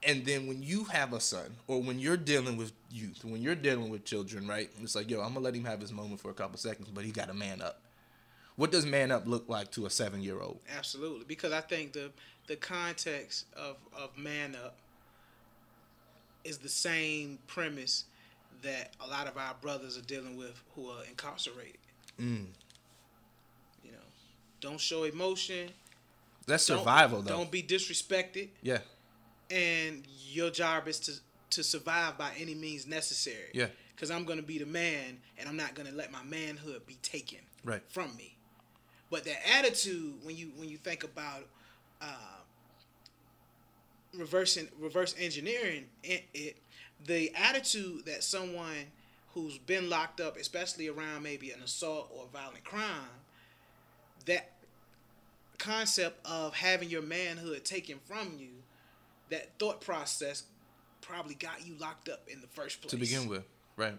[0.04, 3.56] and then when you have a son, or when you're dealing with youth, when you're
[3.56, 4.70] dealing with children, right?
[4.82, 7.06] It's like, yo, I'm gonna let him have his moment for a couple seconds, but
[7.06, 7.80] he got to man up.
[8.58, 10.60] What does man up look like to a seven year old?
[10.78, 11.24] Absolutely.
[11.28, 12.12] Because I think the
[12.48, 14.76] the context of, of man up
[16.44, 18.06] is the same premise
[18.62, 21.78] that a lot of our brothers are dealing with who are incarcerated.
[22.20, 22.46] Mm.
[23.84, 23.98] You know,
[24.60, 25.70] don't show emotion.
[26.48, 27.30] That's don't- survival, though.
[27.38, 28.50] Don't be disrespected.
[28.62, 28.80] yeah.
[29.50, 31.12] and your job is to
[31.50, 33.50] to survive by any means necessary.
[33.54, 33.68] Yeah.
[33.94, 37.40] Because I'm gonna be the man, and I'm not gonna let my manhood be taken
[37.66, 37.82] Right.
[37.90, 38.38] from me.
[39.10, 41.44] But that attitude, when you when you think about
[42.02, 42.06] uh,
[44.14, 46.58] reversing reverse engineering it, it,
[47.06, 48.76] the attitude that someone
[49.34, 53.08] who's been locked up, especially around maybe an assault or violent crime,
[54.26, 54.52] that
[55.58, 58.50] concept of having your manhood taken from you,
[59.30, 60.44] that thought process
[61.02, 62.92] probably got you locked up in the first place.
[62.92, 63.44] to begin with,
[63.78, 63.98] right?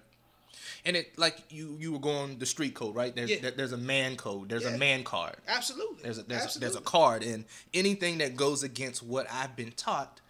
[0.84, 3.14] And it like you you were going the street code, right?
[3.16, 3.50] There's Yeah.
[3.56, 4.74] there's a man code, there's Yeah.
[4.74, 6.02] a man card, Absolutely.
[6.02, 9.72] there's a there's, a there's a card, and anything that goes against what I've been
[9.72, 10.20] taught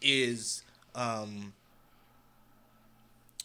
[0.00, 0.62] is
[0.94, 1.52] um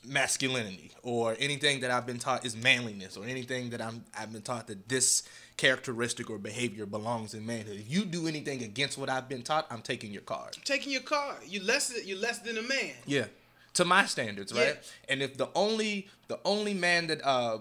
[0.06, 4.42] masculinity or anything that I've been taught is manliness or anything that I'm I've been
[4.42, 5.24] taught that this
[5.58, 7.76] characteristic or behavior belongs in manhood.
[7.76, 10.56] If you do anything against what I've been taught, I'm taking your card.
[10.64, 11.36] taking your car.
[11.46, 12.94] You less you're less than a man.
[13.06, 13.26] Yeah,
[13.74, 14.76] to my standards, right?
[14.76, 15.10] Yeah.
[15.10, 17.60] And if the only the only man that uh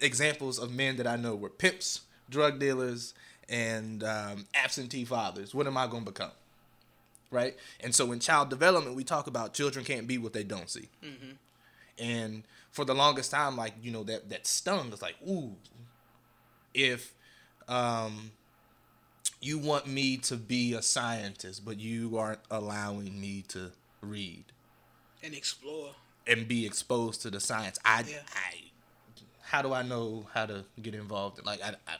[0.00, 3.14] examples of men that I know were pimps, drug dealers,
[3.48, 6.32] and um, absentee fathers, what am I gonna become?
[7.30, 7.56] Right?
[7.80, 10.88] And so in child development, we talk about children can't be what they don't see.
[11.98, 14.88] And for the longest time, like you know that that stung.
[14.92, 15.54] It's like, ooh,
[16.74, 17.14] if
[17.68, 18.32] um,
[19.40, 24.44] you want me to be a scientist, but you aren't allowing me to read
[25.22, 25.90] And explore.
[26.26, 27.78] and be exposed to the science.
[27.84, 28.18] I, Yeah.
[28.34, 28.56] I
[29.42, 31.44] how do I know how to get involved?
[31.46, 31.96] Like, I, I,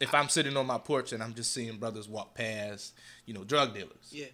[0.00, 2.94] if I'm sitting on my porch and I'm just seeing brothers walk past,
[3.26, 4.26] you know, drug dealers, Yeah.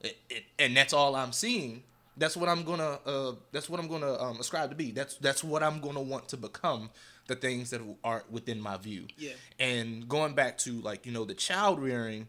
[0.00, 1.82] it, it, and that's all I'm seeing.
[2.18, 2.98] That's what I'm gonna.
[3.06, 4.90] Uh, that's what I'm gonna um, ascribe to be.
[4.90, 6.90] That's that's what I'm gonna want to become.
[7.28, 9.06] The things that are within my view.
[9.18, 9.32] Yeah.
[9.60, 12.26] And going back to like you know the child rearing,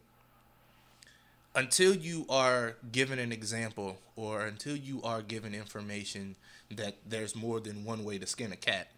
[1.56, 6.36] until you are given an example or until you are given information
[6.72, 8.90] that there's more than one way to skin a cat,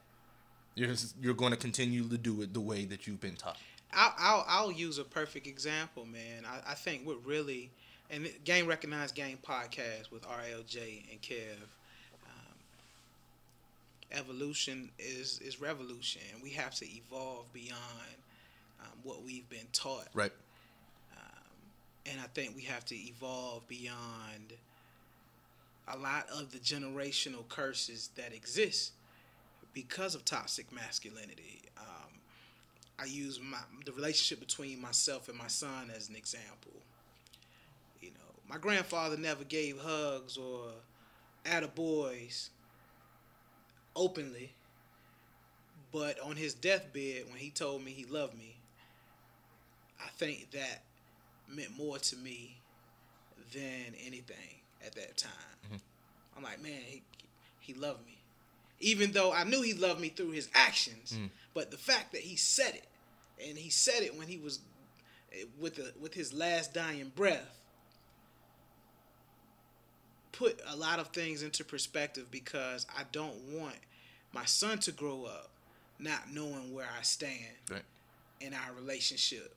[0.76, 3.58] you're you're going to continue to do it the way that you've been taught.
[3.94, 6.46] I'll, I'll, I'll use a perfect example, man.
[6.46, 7.72] I, I think what really,
[8.12, 11.56] and Game Recognized Game podcast with RLJ and Kev,
[12.26, 12.56] um,
[14.12, 16.22] evolution is, is revolution.
[16.34, 17.80] And we have to evolve beyond
[18.82, 20.08] um, what we've been taught.
[20.14, 20.34] Right.
[22.06, 24.54] And I think we have to evolve beyond
[25.88, 28.94] a lot of the generational curses that exist
[29.74, 31.62] because of toxic masculinity.
[31.78, 32.10] Um,
[33.00, 36.71] I use my the relationship between myself and my son as an example.
[38.52, 40.66] My grandfather never gave hugs or
[41.46, 42.50] attaboys
[43.96, 44.52] openly,
[45.94, 48.58] but on his deathbed, when he told me he loved me,
[50.04, 50.84] I think that
[51.48, 52.58] meant more to me
[53.54, 55.80] than anything at that time.
[56.36, 57.04] I'm like, man, he,
[57.62, 58.18] he loved me.
[58.82, 61.18] Even though I knew he loved me through his actions,
[61.54, 62.88] but the fact that he said it,
[63.48, 64.60] and he said it when he was
[65.32, 67.61] eh, with the with his last dying breath,
[70.32, 73.76] put a lot of things into perspective because I don't want
[74.34, 75.50] my son to grow up
[76.00, 77.84] not knowing where I stand Right.
[78.40, 79.54] in our relationship,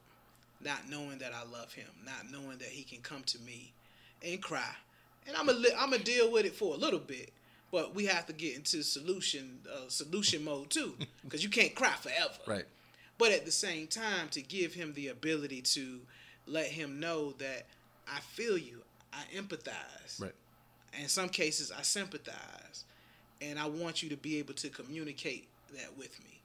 [0.60, 3.72] not knowing that I love him, not knowing that he can come to me
[4.22, 4.74] and cry.
[5.26, 7.32] And I'm gonna li- I'm gonna deal with it for a little bit,
[7.70, 11.94] But we have to get into solution uh, solution mode too, because you can't cry
[11.94, 12.38] forever.
[12.46, 12.64] Right.
[13.18, 16.00] But at the same time, to give him the ability to
[16.46, 17.66] let him know that
[18.06, 18.82] I feel you,
[19.12, 20.20] I empathize.
[20.20, 20.34] Right.
[21.00, 22.84] In some cases, I sympathize,
[23.40, 26.40] and I want you to be able to communicate that with me,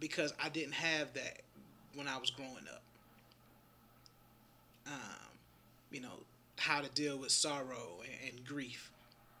[0.00, 1.42] because I didn't have that
[1.94, 2.82] when I was growing up.
[4.86, 5.38] Um,
[5.90, 6.20] you know
[6.56, 8.90] how to deal with sorrow and, and grief.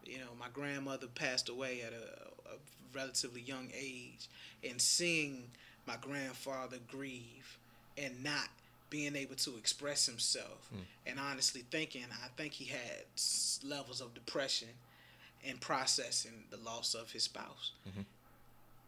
[0.04, 2.56] You know, my grandmother passed away at a, a
[2.94, 4.28] relatively young age,
[4.68, 5.44] and seeing
[5.86, 7.58] my grandfather grieve
[7.96, 8.48] and not
[8.90, 10.80] being able to express himself, hmm.
[11.06, 13.04] and honestly thinking, I think he had
[13.68, 14.68] levels of depression
[15.46, 17.72] and processing the loss of his spouse.
[17.88, 18.00] Mm-hmm.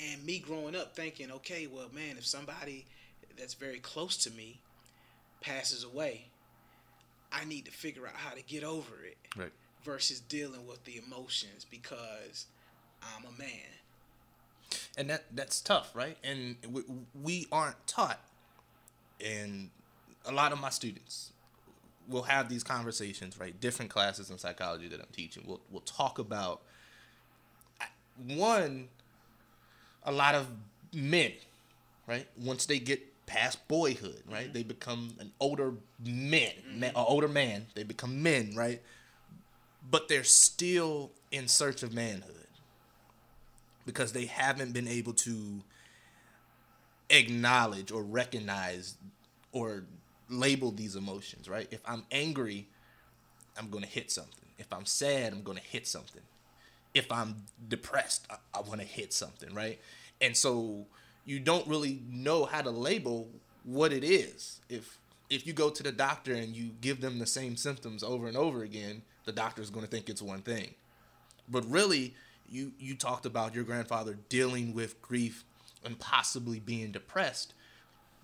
[0.00, 2.86] And me growing up thinking, okay, well, man, if somebody
[3.38, 4.60] that's very close to me
[5.40, 6.26] passes away,
[7.32, 9.52] I need to figure out how to get over it Right.
[9.84, 12.46] versus dealing with the emotions because
[13.02, 13.50] I'm a man.
[14.96, 16.16] and that that's tough, right?
[16.24, 16.82] And we,
[17.22, 18.20] we aren't taught,
[19.24, 19.70] and
[20.26, 21.32] a lot of my students
[22.08, 23.58] will have these conversations, right?
[23.60, 25.44] Different classes in psychology that I'm teaching.
[25.46, 26.62] We'll we'll talk about
[28.26, 28.88] one.
[30.08, 30.46] A lot of
[30.94, 31.32] men,
[32.06, 32.28] right?
[32.36, 34.52] Once they get past boyhood, right, mm-hmm.
[34.52, 35.72] they become an older
[36.04, 36.80] men, mm-hmm.
[36.80, 37.66] man, or older man.
[37.74, 38.80] They become men, right?
[39.88, 42.34] But they're still in search of manhood
[43.84, 45.62] because they haven't been able to
[47.10, 48.96] acknowledge or recognize
[49.52, 49.84] or
[50.28, 51.68] label these emotions, right?
[51.70, 52.66] If I'm angry,
[53.58, 54.48] I'm going to hit something.
[54.58, 56.22] If I'm sad, I'm going to hit something.
[56.94, 59.78] If I'm depressed, I, I want to hit something, right?
[60.20, 60.86] And so
[61.24, 63.28] you don't really know how to label
[63.64, 64.60] what it is.
[64.68, 68.28] If if you go to the doctor and you give them the same symptoms over
[68.28, 70.74] and over again, the doctor is going to think it's one thing.
[71.48, 72.14] But really,
[72.48, 75.44] you you talked about your grandfather dealing with grief
[75.84, 77.54] and possibly being depressed,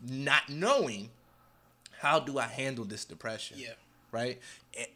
[0.08, 1.10] not knowing
[2.02, 3.58] how do I handle this depression.
[3.60, 3.74] Yeah.
[4.10, 4.40] Right.
[4.76, 4.88] And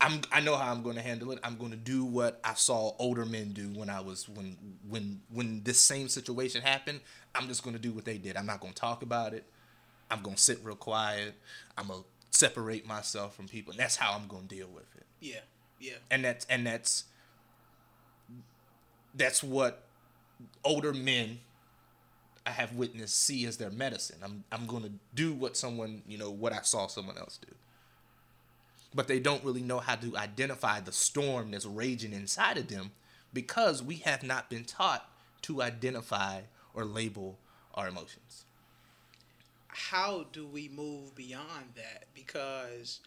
[0.00, 1.38] I'm I know how I'm going to handle it.
[1.42, 4.56] I'm going to do what I saw older men do when I was when
[4.88, 7.00] when when this same situation happened.
[7.34, 8.36] I'm just going to do what they did.
[8.36, 9.44] I'm not going to talk about it.
[10.10, 11.34] I'm going to sit real quiet.
[11.78, 12.06] I'm going to
[12.38, 13.70] separate myself from people.
[13.70, 15.40] And that's how I'm going to deal with it Yeah,
[15.80, 17.04] yeah, and that's and that's
[19.14, 19.84] that's what
[20.64, 21.38] older men
[22.46, 24.18] I have witnessed see as their medicine.
[24.22, 27.54] I'm I'm going to do what someone you know what I saw someone else do,
[28.94, 32.92] but they don't really know how to identify the storm that's raging inside of them
[33.32, 35.08] because we have not been taught
[35.42, 36.40] to identify
[36.74, 37.38] or label
[37.74, 38.44] our emotions.
[39.68, 42.04] how do we move beyond that?
[42.14, 43.00] Because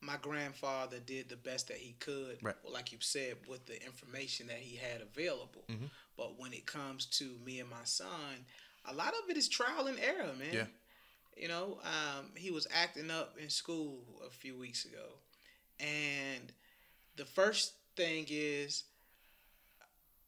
[0.00, 2.54] my grandfather did the best that he could, Right.
[2.70, 5.64] like you said, with the information that he had available.
[5.68, 5.86] Mm-hmm.
[6.16, 8.46] But when it comes to me and my son,
[8.84, 10.52] a lot of it is trial and error, man.
[10.52, 10.66] Yeah.
[11.36, 15.04] You know, um, he was acting up in school a few weeks ago.
[15.78, 16.52] And
[17.16, 18.84] the first thing is,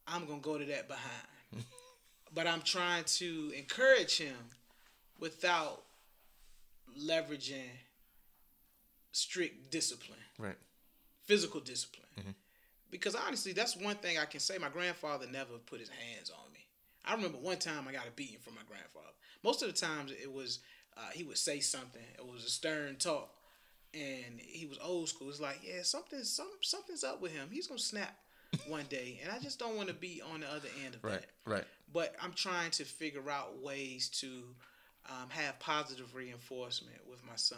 [0.07, 1.65] I'm going to go to that behind.
[2.33, 4.35] but I'm trying to encourage him
[5.19, 5.83] without
[6.99, 7.69] leveraging
[9.11, 10.57] strict discipline, Right.
[11.23, 12.07] physical discipline.
[12.89, 14.57] Because honestly, that's one thing I can say.
[14.57, 16.59] My grandfather never put his hands on me.
[17.05, 19.13] I remember one time I got a beating from my grandfather.
[19.43, 20.59] Most of the times it was
[20.97, 22.01] uh, he would say something.
[22.17, 23.33] It was a stern talk,
[23.93, 25.29] and he was old school.
[25.29, 27.47] It's like, yeah, something, some, something's up with him.
[27.49, 28.13] He's gonna snap
[28.67, 31.13] one day, and I just don't want to be on the other end of Right.
[31.21, 31.63] that Right.
[31.93, 34.43] but I'm trying to figure out ways to
[35.09, 37.57] um, have positive reinforcement with my son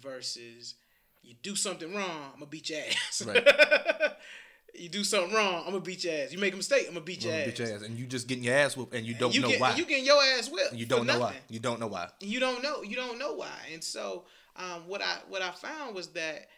[0.00, 0.74] versus
[1.22, 3.22] you do something wrong, I'm gonna beat your ass.
[3.26, 3.46] Right.
[4.74, 6.32] you do something wrong, I'm gonna beat your ass.
[6.32, 7.48] You make a mistake, I'm gonna beat your, Gonna ass.
[7.48, 9.48] beat your ass, and you just getting your ass whooped, and you don't you know
[9.48, 9.74] get, why.
[9.74, 10.74] You getting your ass whipped.
[10.74, 11.36] you don't know why.
[11.48, 12.08] You don't know why.
[12.20, 12.82] You don't know.
[12.82, 13.56] You don't know why.
[13.72, 14.24] And so,
[14.56, 16.48] um, what I what I found was that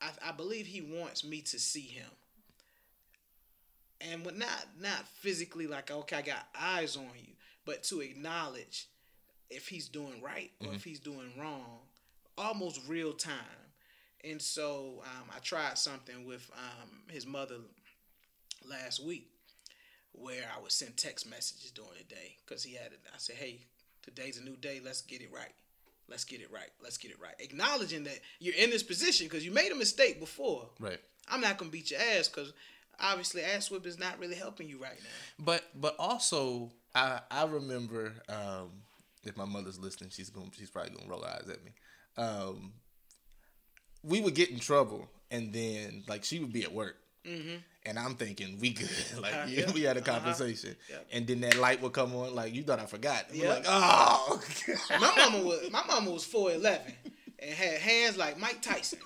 [0.00, 2.10] I, I believe he wants me to see him,
[4.00, 8.86] and what not not physically like okay, I got eyes on you, but to acknowledge
[9.50, 11.78] if he's doing right or if he's doing wrong,
[12.38, 13.34] almost real time.
[14.24, 17.56] And so, um, I tried something with um, his mother
[18.68, 19.30] last week
[20.12, 23.00] where I would send text messages during the day because he had it.
[23.12, 23.60] I said, "Hey,
[24.02, 24.80] today's a new day.
[24.84, 25.52] Let's get it right.
[26.08, 26.70] Let's get it right.
[26.82, 30.18] Let's get it right." Acknowledging that you're in this position because you made a mistake
[30.18, 30.68] before.
[30.80, 30.98] Right.
[31.28, 32.52] I'm not gonna beat your ass because
[33.00, 35.44] obviously ass whip is not really helping you right now.
[35.44, 38.70] But but also I I remember um,
[39.24, 41.72] if my mother's listening, she's going she's probably gonna roll eyes at me.
[42.16, 42.72] Um,
[44.02, 48.14] we would get in trouble, and then like she would be at work, And I'm
[48.16, 48.88] thinking we good,
[49.20, 49.72] like Uh, yeah, yeah.
[49.72, 50.12] we had a Uh-huh.
[50.18, 51.06] conversation, Yep.
[51.12, 53.26] and then that light would come on, like you thought I forgot.
[53.32, 53.50] Yeah.
[53.50, 54.40] like, oh,
[55.00, 56.92] my mama was my mama was four eleven
[57.38, 58.98] and had hands like Mike Tyson.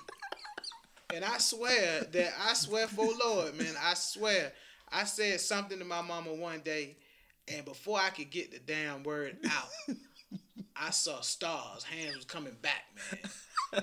[1.13, 4.51] And I swear that I swear for Lord, man, I swear
[4.91, 6.97] I said something to my mama one day,
[7.47, 9.95] and before I could get the damn word out,
[10.75, 11.83] I saw stars.
[11.83, 13.19] Hands was coming back, man.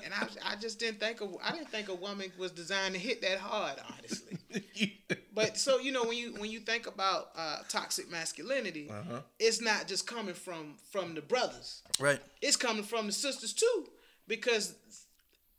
[0.04, 3.00] And I, I just didn't think a, I didn't think a woman was designed to
[3.00, 4.38] hit that hard, honestly.
[5.34, 9.20] But so you know when you when you think about uh, toxic masculinity, Uh-huh.
[9.40, 13.88] it's not just coming from from the brothers right, it's coming from the sisters too
[14.28, 14.74] because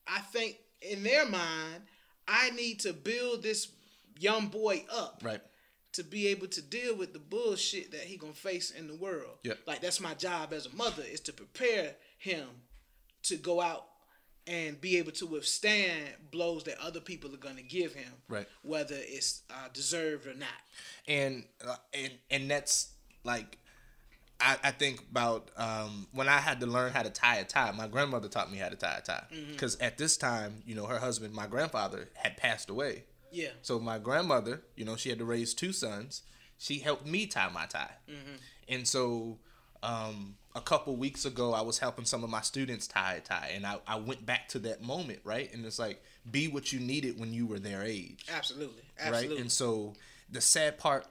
[0.08, 1.82] i think in their mind
[2.28, 3.68] i need to build this
[4.20, 5.42] young boy up right,
[5.94, 9.38] to be able to deal with the bullshit that he gonna face in the world
[9.44, 9.60] Yep.
[9.68, 12.48] like that's my job as a mother is to prepare him
[13.24, 13.86] to go out
[14.48, 18.48] and be able to withstand blows that other people are gonna give him Right.
[18.64, 20.50] whether it's uh, deserved or not
[21.08, 22.92] and uh, and and that's
[23.24, 23.58] like
[24.44, 27.70] I, I think about um, when I had to learn how to tie a tie.
[27.74, 30.86] My grandmother taught me how to tie a tie because at this time, you know,
[30.88, 33.04] her husband, my grandfather, had passed away.
[33.32, 33.50] Yeah.
[33.62, 36.24] So my grandmother, you know, she had to raise two sons.
[36.58, 37.96] She helped me tie my tie,
[38.70, 39.40] and so
[39.84, 43.52] um, a couple weeks ago, I was helping some of my students tie a tie,
[43.56, 45.52] and I, I went back to that moment, right?
[45.54, 48.26] And it's like, be what you needed when you were their age.
[48.32, 48.84] Absolutely.
[49.00, 49.42] Absolutely right?
[49.42, 49.94] And so
[50.30, 51.06] the sad part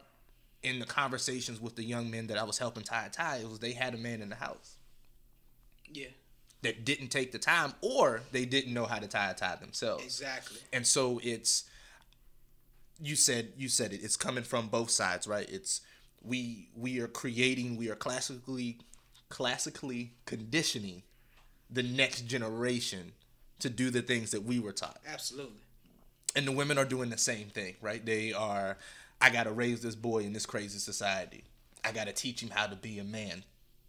[0.62, 3.59] in the conversations with the young men that I was helping tie a tie was
[3.59, 4.77] they had a man in the house.
[5.93, 6.09] Yeah.
[6.62, 10.05] That didn't take the time or they didn't know how to tie a tie themselves.
[10.05, 10.59] exactly.
[10.73, 11.64] And so it's
[13.01, 14.03] you said you said it.
[14.03, 15.48] It's coming from both sides, right?
[15.51, 15.80] It's
[16.22, 18.78] we we are creating, we are classically
[19.28, 21.03] classically conditioning
[21.70, 23.12] the next generation
[23.61, 24.98] to do the things that we were taught.
[25.07, 25.61] absolutely
[26.36, 28.05] and the women are doing the same thing, right?
[28.05, 28.76] They are,
[29.20, 31.44] I gotta raise this boy in this crazy society.
[31.84, 33.44] I gotta teach him how to be a man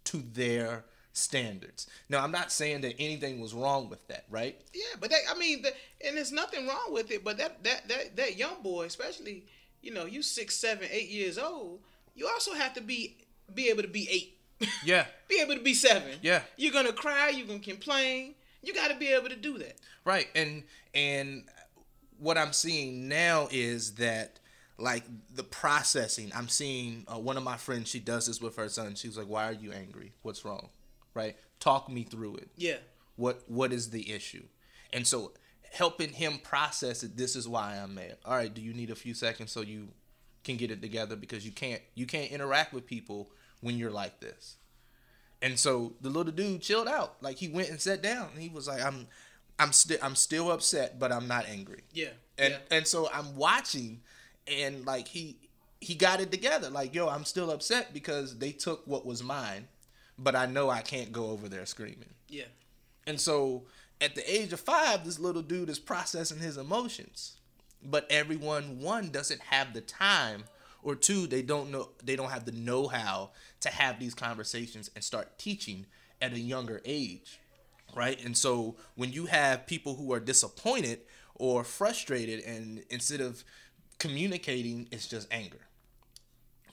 [0.06, 1.88] to their standards.
[2.10, 4.60] Now, I'm not saying that anything was wrong with that, right?
[4.74, 5.72] Yeah, but that, I mean, the,
[6.06, 7.24] and there's nothing wrong with it.
[7.24, 9.46] But that that that that young boy, especially,
[9.82, 11.80] you know, you six, seven, eight years old,
[12.16, 13.18] you also have to be
[13.54, 16.18] be able to be eight, Yeah, be able to be seven.
[16.22, 16.42] Yeah.
[16.58, 18.36] you're gonna cry, you're gonna complain.
[18.64, 19.76] You got to be able to do that.
[20.06, 20.28] right.
[20.36, 21.46] And and
[22.20, 24.40] what I'm seeing now is that
[24.78, 25.04] like
[25.34, 26.32] the processing.
[26.36, 27.90] I'm seeing uh, one of my friends.
[27.90, 28.94] She does this with her son.
[28.94, 30.12] She's like, "Why are you angry?
[30.22, 30.70] What's wrong?"
[31.14, 31.36] Right?
[31.60, 32.50] Talk me through it.
[32.56, 32.78] Yeah,
[33.16, 34.44] what what is the issue
[34.92, 35.32] and so
[35.72, 38.96] helping him process it this is why i'm mad all right do you need a
[38.96, 39.88] few seconds so you
[40.44, 43.30] can get it together because you can't you can't interact with people
[43.62, 44.58] when you're like this
[45.42, 48.50] and so the little dude chilled out like he went and sat down and he
[48.50, 49.08] was like i'm
[49.60, 52.78] i'm still i'm still upset but i'm not angry yeah, and yeah.
[52.78, 54.02] and so I'm watching,
[54.48, 55.38] and like he
[55.80, 56.70] he got it together.
[56.70, 59.68] Like yo, I'm still upset because they took what was mine,
[60.22, 62.14] but I know I can't go over there screaming.
[62.30, 62.46] yeah.
[63.08, 63.64] And so
[64.00, 67.38] at the age of five, this little dude is processing his emotions.
[67.84, 70.44] But everyone, one, doesn't have the time,
[70.84, 75.04] or two, they don't know they don't have the know-how to have these conversations and
[75.04, 75.88] start teaching
[76.22, 77.40] at a younger age.
[77.96, 78.24] Right?
[78.24, 81.00] And so when you have people who are disappointed
[81.36, 83.44] or frustrated and instead of
[83.98, 85.62] communicating, it's just anger.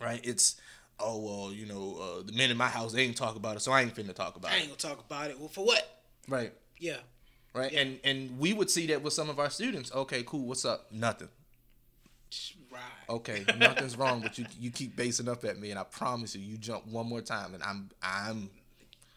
[0.00, 0.20] Right?
[0.22, 0.56] It's
[1.00, 3.60] oh well, you know, uh, the men in my house they ain't talk about it,
[3.60, 4.54] so I ain't finna talk about it.
[4.54, 5.38] I ain't gonna talk about it.
[5.38, 6.02] Well, for what?
[6.28, 6.98] Right Yeah,
[7.54, 7.72] right?
[7.72, 9.92] And and we would see that with some of our students.
[9.94, 10.46] Okay, cool.
[10.46, 10.92] What's up?
[10.92, 11.28] Nothing.
[12.70, 12.80] right.
[13.08, 14.20] Okay, nothing's wrong.
[14.20, 17.06] But you you keep basing up at me, and I promise you, you jump one
[17.06, 18.50] more time, and I'm I'm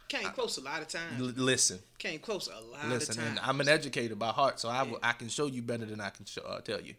[0.07, 1.21] Came close a lot of times.
[1.21, 3.17] l- listen, Came close a lot listen.
[3.17, 3.39] of times.
[3.41, 6.09] I'm an educator by heart, so I will I can show you better than I
[6.09, 6.95] can show, uh, tell you.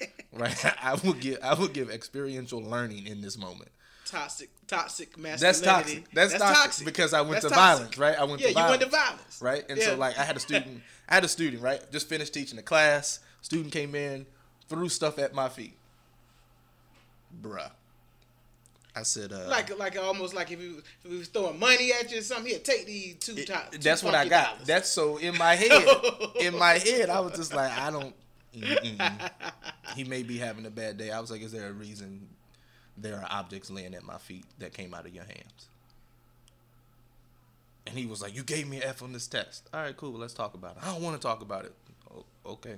[0.32, 0.64] Right?
[0.82, 3.70] I will give I will give experiential learning in this moment.
[4.12, 5.40] Toxic, toxic masculinity.
[5.42, 6.10] That's toxic.
[6.12, 7.78] That's, toxic, because I went That's to toxic.
[7.96, 8.18] violence, right?
[8.18, 8.70] I went Yeah, to you violence.
[8.80, 9.38] went to violence.
[9.42, 9.64] right?
[9.68, 9.84] And Yeah.
[9.86, 11.80] so like I had a student, I had a student, right?
[11.90, 13.20] Just finished teaching a class.
[13.40, 14.26] Student came in,
[14.68, 15.76] threw stuff at my feet.
[17.42, 17.70] Bruh.
[18.94, 21.92] I said, uh, Like, like almost like if he, was, if he was throwing money
[21.98, 23.72] at you or something, he'd take these two top.
[23.72, 24.52] that's what I got.
[24.52, 24.66] dollars.
[24.66, 25.86] That's so in my head.
[26.40, 28.14] in my head, I was just like, I don't.
[29.96, 31.10] He may be having a bad day.
[31.10, 32.28] I was like, is there a reason
[32.96, 35.68] there are objects laying at my feet that came out of your hands?
[37.86, 39.68] And he was like, you gave me an F on this test.
[39.74, 40.12] All right, cool.
[40.12, 40.82] Let's talk about it.
[40.82, 41.74] I don't want to talk about it.
[42.14, 42.76] Oh, okay.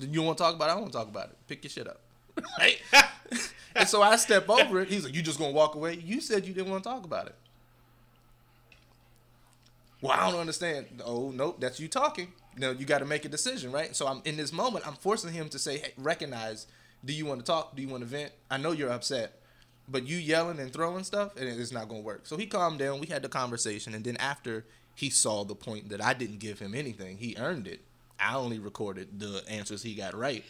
[0.00, 0.72] You want to talk about it?
[0.72, 1.36] I want to talk about it.
[1.48, 2.00] Pick your shit up.
[2.58, 2.80] Right?
[3.74, 4.88] and so I step over it.
[4.88, 5.94] He's like, you just going to walk away?
[5.94, 7.34] You said you didn't want to talk about it.
[10.00, 10.86] Well, I don't understand.
[11.04, 12.32] Oh, nope, that's you talking.
[12.56, 13.94] Know, you got to make a decision, right?
[13.94, 14.86] So I'm in this moment.
[14.86, 16.66] I'm forcing him to say, hey, recognize.
[17.04, 17.74] Do you want to talk?
[17.74, 18.32] Do you want to vent?
[18.50, 19.40] I know you're upset,
[19.88, 22.26] but you yelling and throwing stuff, and it's not gonna work.
[22.26, 23.00] So he calmed down.
[23.00, 26.58] We had the conversation, and then after he saw the point that I didn't give
[26.58, 27.80] him anything, he earned it.
[28.20, 30.44] I only recorded the answers he got right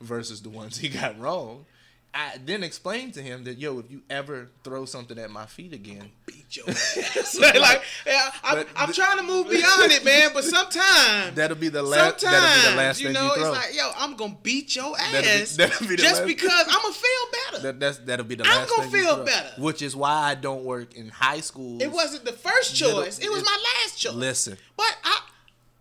[0.00, 1.66] versus the ones he got wrong.
[2.14, 5.72] I then explained to him that yo, if you ever throw something at my feet
[5.74, 7.38] again, beat your ass.
[7.40, 10.30] like, yeah, I'm, I'm th- trying to move beyond it, man.
[10.32, 12.20] But sometimes, that'll be the last.
[12.20, 13.52] sometimes, That'll be the last you know, you throw.
[13.52, 16.66] it's like, yo, I'm gonna beat your That'll be- ass that'll be just last- because
[16.68, 17.10] I'm gonna feel
[17.52, 17.62] better.
[17.64, 19.24] That, that's that'll be the I'm last gonna feel throw.
[19.24, 19.50] better.
[19.60, 21.80] Which is why I don't work in high school.
[21.82, 24.14] it wasn't the first choice; it was my last choice.
[24.14, 25.20] Listen, But I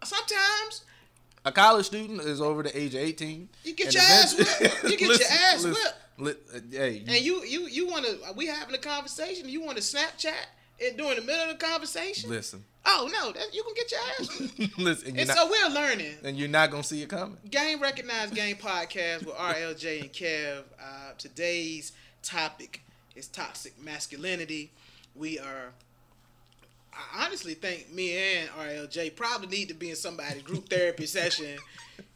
[0.03, 0.83] sometimes
[1.45, 3.49] a college student is over the age of eighteen.
[3.63, 4.83] You get your ass whipped.
[4.83, 5.95] You get your ass listen, whipped.
[6.19, 6.33] Uh,
[6.71, 9.47] hey, and you you you want to we having a conversation.
[9.49, 10.33] You want to Snapchat
[10.79, 12.29] it during the middle of the conversation.
[12.29, 14.77] listen, Oh no, that, you can get your ass.
[14.77, 16.15] listen, and, and you're so we're learning.
[16.23, 17.37] and you're not gonna see it coming.
[17.49, 20.63] Game Recognized Game Podcast with RLJ and Kev.
[20.81, 21.91] Uh, today's
[22.23, 22.81] topic
[23.15, 24.71] is toxic masculinity.
[25.15, 25.73] We are.
[26.93, 31.57] I honestly think me and RLJ probably need to be in somebody's group therapy session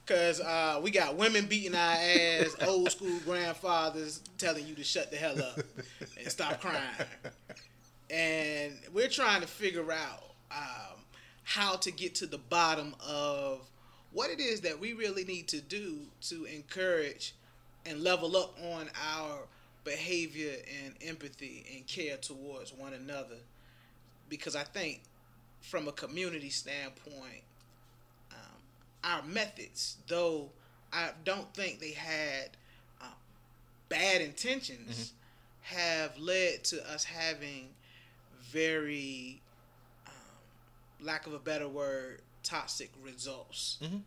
[0.06, 5.12] because uh, we got women beating our ass, old school grandfathers telling you to shut
[5.12, 5.60] the hell up
[6.20, 6.82] and stop crying.
[8.10, 11.00] And we're trying to figure out um,
[11.44, 13.62] how to get to the bottom of
[14.12, 17.34] what it is that we really need to do to encourage
[17.86, 19.48] and level up on our
[19.84, 23.38] behavior and empathy and care towards one another.
[24.30, 25.02] Because I think,
[25.62, 27.44] from a community standpoint,
[29.04, 30.50] our methods, though
[30.94, 32.50] I don't think they had
[33.02, 33.06] uh,
[33.90, 35.14] bad intentions,
[35.62, 37.70] have led to us having
[38.52, 39.42] very,
[40.08, 40.14] um,
[41.06, 43.78] lack of a better word, toxic results.
[43.82, 44.04] Mhm.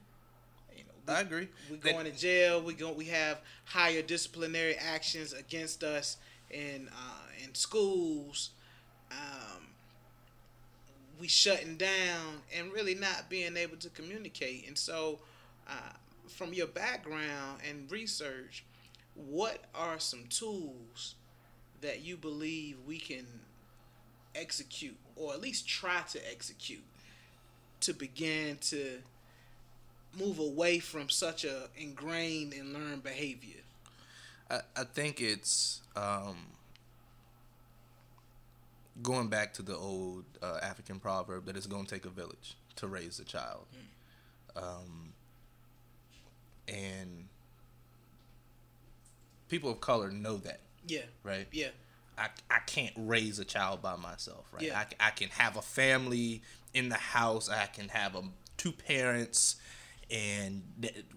[0.76, 1.48] You know, we- I agree.
[1.70, 2.60] we That- going to jail.
[2.62, 2.92] We go.
[2.92, 6.16] We have higher disciplinary actions against us
[6.50, 8.50] in uh, in schools.
[9.10, 9.73] Um,
[11.18, 14.66] we shutting down and really not being able to communicate.
[14.66, 15.20] And so,
[15.68, 15.92] uh,
[16.28, 18.64] from your background and research,
[19.14, 21.14] what are some tools
[21.80, 23.26] that you believe we can
[24.34, 26.84] execute, or at least try to execute,
[27.80, 28.98] to begin to
[30.18, 33.60] move away from such a ingrained and learned behavior?
[34.50, 36.36] I, I think it's um,
[39.02, 42.56] going back to the old uh, African proverb that it's going to take a village
[42.76, 43.66] to raise a child.
[44.56, 45.12] Um,
[46.68, 47.26] and
[49.48, 51.46] people of color know that, Yeah, right?
[51.52, 51.68] yeah,
[52.16, 54.62] I, I can't raise a child by myself, right?
[54.62, 54.78] Yeah.
[55.00, 56.42] I, I can have a family
[56.72, 57.48] in the house.
[57.48, 59.56] I can have um two parents,
[60.10, 60.62] and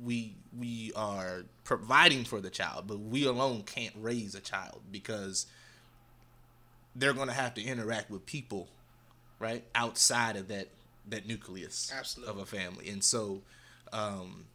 [0.03, 5.45] we we are providing for the child, but we alone can't raise a child because
[6.97, 8.67] they're going to have to interact with people,
[9.39, 10.67] right, outside of that
[11.09, 12.33] that nucleus Absolutely.
[12.33, 13.41] of a family, and so
[13.93, 14.45] um,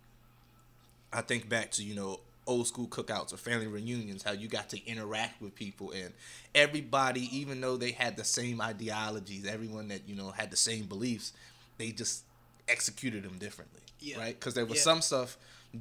[1.12, 4.68] I think back to you know old school cookouts or family reunions, how you got
[4.70, 6.12] to interact with people and
[6.56, 10.84] everybody, even though they had the same ideologies, everyone that you know had the same
[10.86, 11.32] beliefs,
[11.78, 12.24] they just
[12.68, 14.18] executed them differently, Yeah.
[14.18, 14.38] right?
[14.38, 14.82] Because there was Yeah.
[14.84, 15.36] some stuff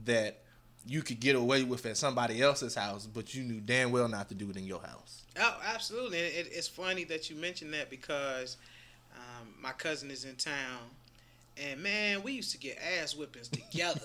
[0.06, 0.38] that
[0.86, 4.30] you could get away with at somebody else's house, but you knew damn well not
[4.30, 5.21] to do it in your house.
[5.40, 6.18] Oh, absolutely.
[6.20, 8.58] And it, it's funny that you mentioned that because
[9.16, 10.80] um, my cousin is in town,
[11.62, 14.02] and man, we used to get ass whippings together.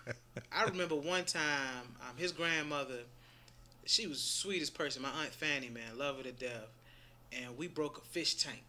[0.52, 2.98] I remember one time, um, his grandmother,
[3.84, 5.02] she was the sweetest person.
[5.02, 6.68] My aunt Fanny, man, love her to death,
[7.32, 8.62] and we broke a fish tank.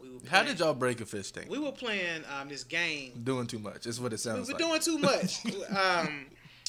[0.00, 1.48] We were How did y'all break a fish tank?
[1.50, 3.86] We were playing um, this game doing too much.
[3.86, 4.48] Is what it sounds.
[4.48, 4.58] Like.
[4.58, 4.82] We were like.
[4.84, 5.44] doing too much.
[5.78, 6.26] um,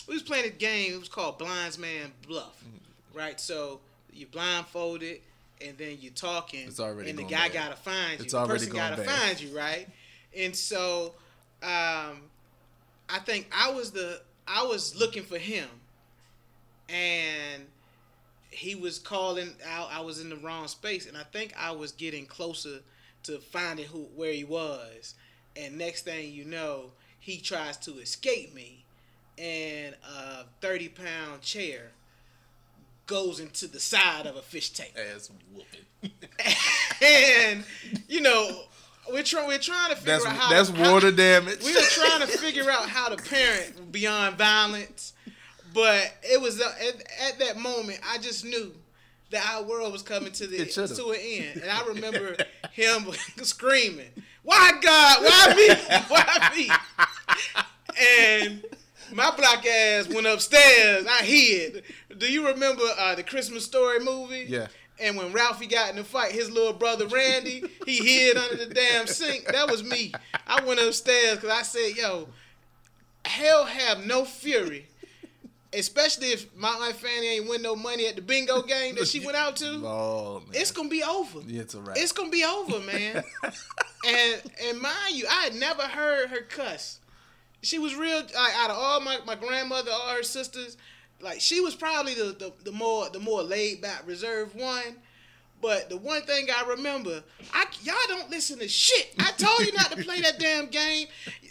[0.07, 0.93] we was playing a game.
[0.93, 3.17] It was called Blind Man's Bluff, Mm-hmm.
[3.17, 3.39] right?
[3.39, 3.79] So
[4.15, 5.19] you blindfolded,
[5.65, 7.53] and then you're talking, It's already and the guy bad.
[7.53, 8.23] gotta find you.
[8.25, 9.05] It's the already person gotta bad.
[9.09, 9.87] find you, right?
[10.37, 11.13] And so,
[11.63, 12.21] um,
[13.09, 15.67] I think I was the I was looking for him,
[16.89, 17.63] and
[18.51, 19.89] he was calling out.
[19.91, 22.79] I was in the wrong space, and I think I was getting closer
[23.23, 25.15] to finding who where he was.
[25.55, 28.83] And next thing you know, he tries to escape me,
[29.37, 31.91] and a thirty pound chair
[33.05, 34.93] goes into the side of a fish tank.
[35.13, 36.11] Ass whooping.
[37.01, 37.63] and
[38.07, 38.63] you know,
[39.11, 41.63] we're trying we're trying to figure That's out how that's how- water damage.
[41.63, 45.13] we were trying to figure out how to parent beyond violence,
[45.73, 46.95] but it was uh, at,
[47.33, 48.73] at that moment I just knew
[49.31, 51.61] that our world was coming to the to an end.
[51.61, 52.37] And I remember
[52.71, 53.05] him
[53.43, 54.09] screaming,
[54.43, 55.23] "Why God?
[55.23, 55.75] Why me?
[56.07, 56.69] Why me?"
[57.99, 58.63] And
[59.13, 61.05] my black ass went upstairs.
[61.09, 61.83] I hid.
[62.17, 64.45] Do you remember uh, the Christmas Story movie?
[64.47, 64.67] Yeah.
[64.99, 68.73] And when Ralphie got in the fight, his little brother Randy, he hid under the
[68.73, 69.45] damn sink.
[69.47, 70.13] That was me.
[70.47, 72.29] I went upstairs because I said, "Yo,
[73.25, 74.87] hell have no fury."
[75.73, 79.19] Especially if my aunt Fanny ain't win no money at the bingo game that she
[79.19, 79.65] went out to.
[79.85, 80.49] Oh man.
[80.53, 81.39] It's gonna be over.
[81.45, 81.97] Yeah, it's a wrap.
[81.99, 83.21] It's gonna be over, man.
[84.07, 86.99] and and mind you, I had never heard her cuss.
[87.65, 88.17] She was real.
[88.17, 90.77] Like, out of all my, my grandmother, all her sisters,
[91.19, 94.97] like she was probably the, the, the more the more laid back, reserved one.
[95.61, 99.13] But the one thing I remember, I y'all don't listen to shit.
[99.17, 101.07] I told you not to play that damn game.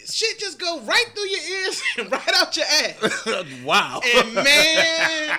[0.09, 3.45] Shit just go right through your ears and right out your ass.
[3.65, 3.99] wow.
[4.15, 5.37] And man,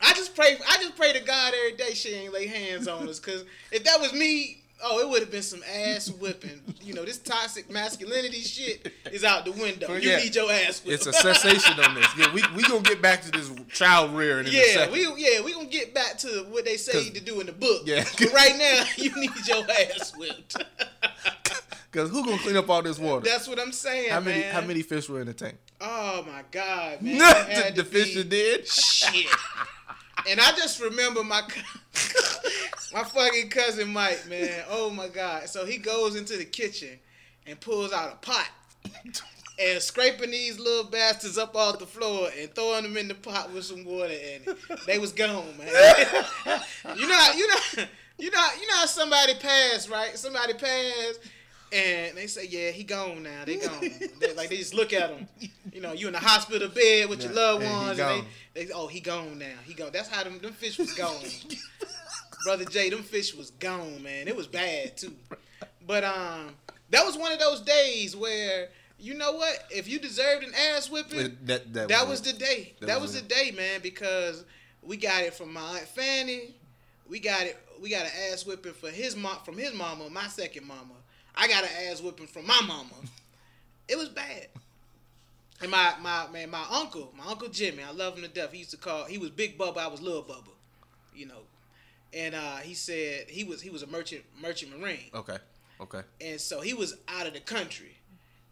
[0.00, 0.56] I just pray.
[0.66, 3.20] I just pray to God every day she ain't lay hands on us.
[3.20, 6.60] Cause if that was me, oh, it would have been some ass whipping.
[6.82, 9.94] You know, this toxic masculinity shit is out the window.
[9.94, 10.16] You Yeah.
[10.18, 11.06] need your ass whipped.
[11.06, 12.06] it's a cessation on this.
[12.16, 15.40] Yeah, we we gonna get back to this child rearing in a Yeah, we yeah
[15.42, 17.82] we gonna get back to what they say to do in the book.
[17.84, 18.04] Yeah.
[18.18, 20.56] but right now you need your ass whipped.
[21.90, 23.24] Cause who gonna clean up all this water?
[23.24, 24.52] That's what I'm saying, how many man.
[24.54, 25.56] how many fish were in the tank?
[25.80, 27.18] Oh my god, man!
[27.74, 28.68] The the fish be- did.
[28.68, 29.26] Shit.
[30.28, 31.42] And I just remember my
[32.92, 34.64] my fucking cousin Mike, man.
[34.68, 35.48] Oh my god!
[35.48, 36.98] So he goes into the kitchen
[37.46, 38.50] and pulls out a pot
[39.58, 43.52] and scraping these little bastards up off the floor and throwing them in the pot
[43.52, 44.56] with some water and
[44.86, 45.68] they was gone, man.
[46.96, 47.84] you know, you know,
[48.18, 50.16] you know, you know somebody passed, right?
[50.16, 51.20] Somebody passed.
[51.72, 53.44] And they say, yeah, he gone now.
[53.44, 53.80] They gone.
[54.20, 55.28] They, like they just look at him.
[55.72, 58.86] You know, you in the hospital bed with your loved ones, and they, they, oh,
[58.86, 59.46] he gone now.
[59.64, 59.90] He gone.
[59.92, 61.14] That's how them, them fish was gone.
[62.44, 64.28] Brother Jay, them fish was gone, man.
[64.28, 65.12] It was bad too.
[65.86, 66.54] But um,
[66.90, 69.64] that was one of those days where you know what?
[69.70, 72.74] If you deserved an ass whipping, That that, that was the day.
[72.80, 74.44] That That was was the day, man, because
[74.82, 76.54] we got it from my aunt Fanny.
[77.08, 77.56] We got it.
[77.80, 80.94] We got an ass whipping for his mom from his mama, my second mama.
[81.38, 82.94] I got an ass whipping from my mama.
[83.86, 84.48] It was bad.
[85.62, 88.52] And my my man, my uncle, my uncle Jimmy, I love him to death.
[88.52, 89.04] He used to call.
[89.04, 89.78] He was Big Bubba.
[89.78, 90.50] I was Little Bubba.
[91.14, 91.42] You know.
[92.12, 95.10] And uh, he said he was he was a merchant merchant marine.
[95.14, 95.36] Okay.
[95.80, 96.00] Okay.
[96.20, 97.97] And so he was out of the country.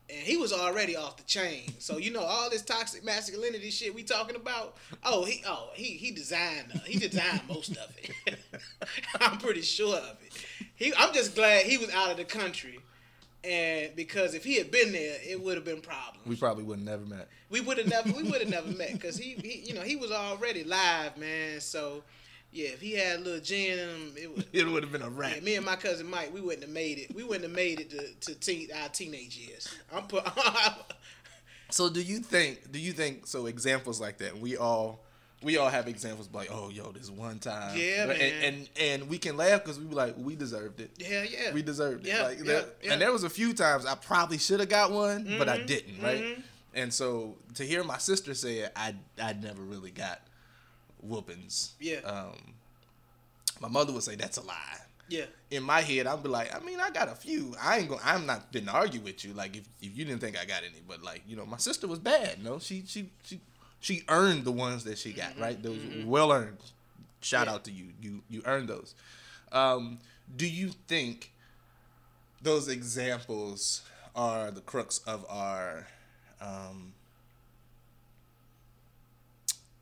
[0.08, 1.72] And he was already off the chain.
[1.78, 4.76] So you know all this toxic masculinity shit we talking about.
[5.04, 8.38] Oh, he oh he he designed uh, he designed most of it.
[9.20, 10.32] I'm pretty sure of it.
[10.76, 12.78] He I'm just glad he was out of the country.
[13.42, 16.26] And because if he had been there, it would have been problems.
[16.26, 17.28] We probably would have never met.
[17.48, 19.96] We would have never we would have never met because he, he you know he
[19.96, 21.60] was already live, man.
[21.60, 22.02] So
[22.52, 24.46] yeah, if he had a little gin in him, it would.
[24.52, 25.34] It would have been a wrap.
[25.36, 27.14] Yeah, me and my cousin Mike, we wouldn't have made it.
[27.14, 29.68] We wouldn't have made it to, to teen, our teenage years.
[29.94, 30.24] I'm put.
[31.70, 32.70] So do you think?
[32.70, 33.26] Do you think?
[33.26, 35.00] So examples like that, we all.
[35.42, 38.32] We all have examples like, oh, yo, this one time, Yeah, and, man.
[38.42, 40.90] and and we can laugh because we be like, we deserved it.
[40.96, 41.52] yeah, yeah.
[41.52, 42.08] We deserved it.
[42.08, 42.92] Yeah, like, yeah, there- yeah.
[42.92, 45.66] And there was a few times I probably should have got one, but I Mhm,
[45.66, 46.22] didn't, right?
[46.22, 46.42] mhm.
[46.74, 50.20] And so to hear my sister say it, I I never really got
[51.08, 51.74] whoopings.
[51.80, 51.98] Yeah.
[52.04, 52.54] Um,
[53.60, 54.78] my mother would say that's a lie.
[55.08, 57.54] yeah, In my head, I'd be like, I mean, I got a few.
[57.60, 58.00] I ain't going.
[58.04, 59.32] I'm not gonna argue with you.
[59.32, 61.86] Like if, if you didn't think I got any, but like you know, my sister
[61.86, 62.42] was bad.
[62.44, 63.40] No, she she she
[63.80, 65.38] she earned the ones that she got.
[65.38, 66.58] Right, those well earned.
[67.20, 67.48] Shout Mm-hmm.
[67.50, 67.54] Yeah.
[67.54, 67.86] out to you.
[68.02, 68.94] You you earned those.
[69.52, 69.98] Um,
[70.36, 71.32] do you think
[72.42, 73.82] those examples
[74.14, 75.86] are the crux of our
[76.40, 76.92] um,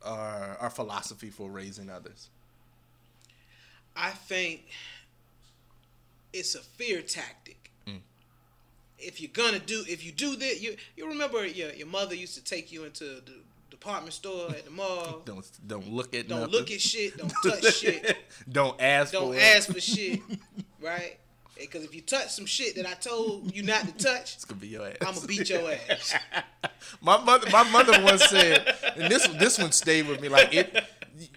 [0.05, 2.29] our our philosophy for raising others?
[3.97, 4.67] I think
[6.33, 7.71] it's a fear tactic.
[7.87, 8.01] Mm.
[8.99, 12.35] If you're gonna do, if you do that, you you remember your your mother used
[12.35, 13.33] to take you into the
[13.71, 15.23] department store at the mall.
[15.25, 16.53] Don't don't look at Don't nothing.
[16.55, 17.17] look at shit.
[17.17, 18.17] Don't touch shit.
[18.51, 19.43] don't ask Don't for it.
[19.43, 20.21] ask for shit.
[20.81, 21.19] Right?
[21.57, 24.45] Eh, because if you touch some shit that I told you not to touch, It's
[24.45, 24.97] gonna be your ass.
[25.01, 26.15] I'm gonna beat your ass.
[27.01, 30.29] my mother, my mother once said, and this this one stayed with me.
[30.29, 30.85] Like it,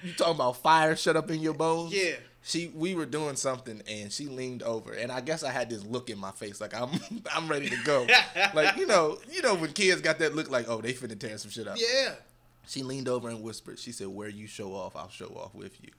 [0.03, 1.93] you talking about fire shut up in your bones?
[1.93, 2.15] Yeah.
[2.43, 5.84] She, we were doing something, and she leaned over, and I guess I had this
[5.84, 6.91] look in my face, like I'm,
[7.36, 8.07] I'm ready to go.
[8.53, 11.38] like you know, you know when kids got that look, like oh they finna tear
[11.38, 11.78] some shit up.
[11.78, 12.13] Yeah.
[12.65, 13.80] She leaned over and whispered.
[13.80, 15.89] She said, "Where you show off, I'll show off with you."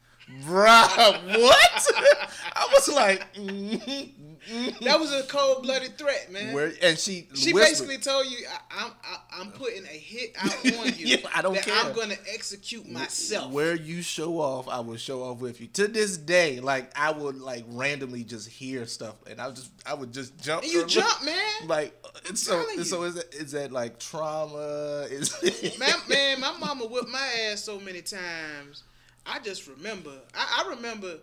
[0.45, 1.87] Bruh, what?
[2.55, 4.29] I was like, mm-hmm,
[4.83, 6.55] That was a cold blooded threat, man.
[6.55, 6.72] where?
[6.83, 10.53] And she she whispered, basically told you, I, I'm I, I'm putting a hit out
[10.79, 11.07] on you.
[11.07, 11.74] Yeah, I don't care.
[11.76, 13.53] I'm gonna execute myself.
[13.53, 15.66] Where you show off, I will show off with you.
[15.68, 19.70] To this day, like I would like randomly just hear stuff, and I would just
[19.87, 20.62] I would just jump.
[20.62, 21.66] and you jump, man.
[21.66, 21.95] Like
[22.26, 25.07] it's so so is that is that like trauma?
[25.11, 28.85] Is man, man, my mama whipped my ass so many times.
[29.29, 30.12] I just remember.
[30.35, 31.14] I, I remember.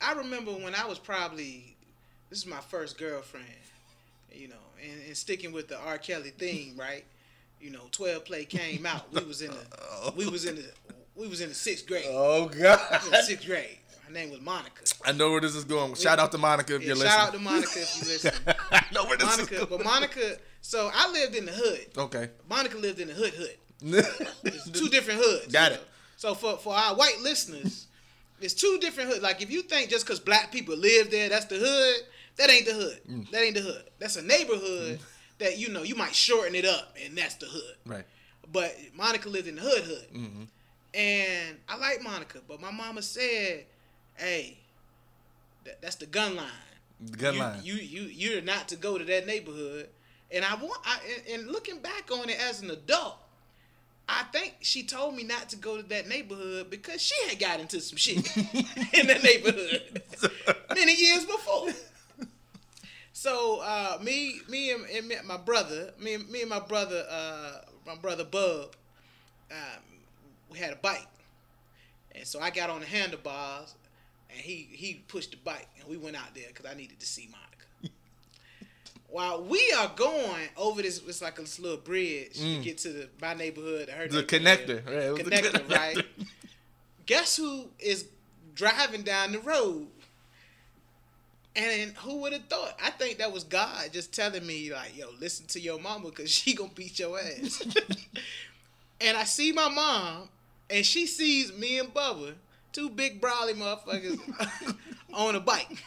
[0.00, 1.76] I remember when I was probably.
[2.30, 3.46] This is my first girlfriend.
[4.32, 5.98] You know, and, and sticking with the R.
[5.98, 7.04] Kelly theme, right?
[7.60, 9.12] You know, twelve play came out.
[9.12, 10.12] We was in the.
[10.16, 10.64] We was in the.
[11.14, 12.06] We was in the sixth grade.
[12.08, 13.00] Oh god!
[13.22, 13.78] sixth grade.
[14.06, 14.82] Her name was Monica.
[15.04, 15.94] I know where this is going.
[15.94, 17.44] Shout out to Monica if Yeah, you're shout listening.
[17.46, 18.32] Shout out to Monica if you listen.
[18.72, 19.84] I know where this Monica, is but.
[19.84, 20.36] Monica.
[20.60, 21.86] So I lived in the hood.
[21.96, 22.30] Okay.
[22.48, 23.56] Monica lived in the hood hood.
[24.74, 25.52] Two different hoods.
[25.52, 25.74] Got it.
[25.76, 25.80] know.
[26.22, 27.88] So for for our white listeners,
[28.40, 29.22] it's two different hoods.
[29.22, 31.96] Like if you think just because black people live there, that's the hood.
[32.36, 33.00] That ain't the hood.
[33.10, 33.30] Mm.
[33.32, 33.82] That ain't the hood.
[33.98, 35.00] That's a neighborhood
[35.40, 37.74] that you know you might shorten it up, and that's the hood.
[37.84, 38.04] Right.
[38.52, 40.46] But Monica lived in the hood hood, Mhm.
[40.94, 43.66] and I like Monica, but my mama said,
[44.14, 44.58] "Hey,
[45.64, 46.46] that, that's the gun line.
[47.00, 47.60] The gun you, line.
[47.64, 49.88] You you you're not to go to that neighborhood."
[50.30, 53.16] And I want, I, and, and looking back on it as an adult,
[54.08, 57.60] I think she told me not to go to that neighborhood because she had got
[57.60, 60.02] into some shit in the neighborhood
[60.74, 61.68] many years before.
[63.12, 67.52] So uh, me, me and, and my brother, me, and- me and my brother, uh,
[67.86, 68.74] my brother Bub,
[69.50, 69.82] um,
[70.50, 71.06] we had a bike,
[72.14, 73.74] and so I got on the handlebars,
[74.30, 77.06] and he he pushed the bike, and we went out there because I needed to
[77.06, 77.51] see Monica.
[79.12, 82.88] While we are going over this, it's like a this little bridge to get to
[82.88, 84.12] the my neighborhood, her Mm.
[84.12, 84.86] The connector.
[84.86, 85.24] Right.
[85.24, 86.06] the Connector, right?
[87.06, 88.06] Guess who is
[88.54, 89.86] driving down the road?
[91.54, 92.78] And who would have thought?
[92.82, 96.30] I think that was God just telling me, like, yo, listen to your mama because
[96.30, 97.62] she gonna beat your ass.
[99.02, 100.30] and I see my mom,
[100.70, 102.32] and she sees me and Bubba,
[102.72, 104.18] two big brawly motherfuckers,
[105.12, 105.84] on a bike.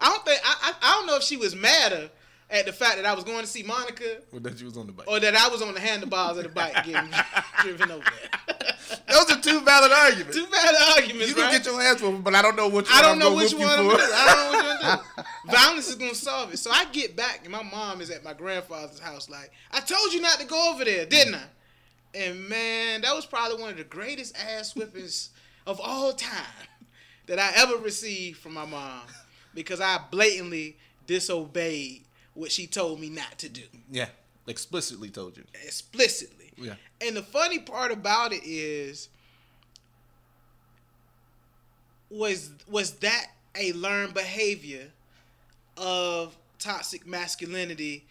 [0.00, 2.10] I don't think I, I I don't know if she was madder
[2.50, 4.86] at the fact that I was going to see Monica Well, that you was on
[4.86, 5.06] the bike.
[5.06, 7.10] or that I was on the handlebars of the bike getting
[7.60, 8.04] driven over.
[9.06, 10.34] Those are two valid arguments.
[10.34, 11.62] Two valid arguments, you gonna right?
[11.62, 13.60] get your ass whooped, but I don't know which one I don't know which one
[13.60, 13.90] do.
[13.92, 15.52] I don't know which one to do.
[15.52, 16.56] Violence is gonna solve it.
[16.58, 19.28] So I get back and my mom is at my grandfather's house.
[19.28, 21.42] Like I told you not to go over there, didn't I?
[22.14, 25.30] And man, that was probably one of the greatest ass whippings
[25.66, 26.32] of all time
[27.26, 29.02] that I ever received from my mom
[29.54, 30.76] because I blatantly
[31.06, 32.02] disobeyed
[32.34, 34.08] what she told me not to do yeah,
[34.46, 35.44] explicitly told you.
[35.64, 36.52] explicitly.
[36.56, 36.74] Yeah.
[37.00, 39.08] And the funny part about it is
[42.10, 44.88] was was that a learned behavior
[45.76, 48.04] of toxic masculinity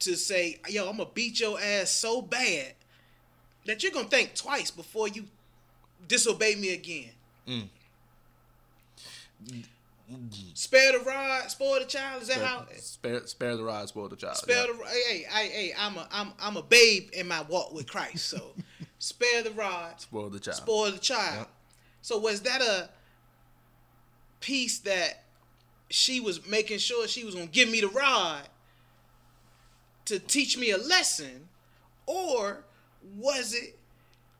[0.00, 2.74] to say, yo, I'm gonna beat your ass so bad
[3.66, 5.24] that you're gonna think twice before you
[6.08, 7.10] disobey me again.
[7.46, 7.68] Mm.
[10.54, 12.22] Spare the rod, spoil the child.
[12.22, 12.66] Is that how?
[12.76, 14.36] Spare, spare the rod, spoil the child.
[14.36, 14.72] Spare yeah.
[14.72, 17.90] the hey, hey, hey, hey, I'm a I'm I'm a babe in my walk with
[17.90, 18.26] Christ.
[18.26, 18.52] So
[18.98, 20.56] spare the rod, spoil the child.
[20.56, 21.38] spoil the child.
[21.38, 21.48] Yep.
[22.02, 22.90] So was that a
[24.40, 25.24] piece that
[25.88, 28.48] she was making sure she was gonna give me the rod
[30.06, 31.48] to teach me a lesson,
[32.06, 32.64] or
[33.16, 33.78] was it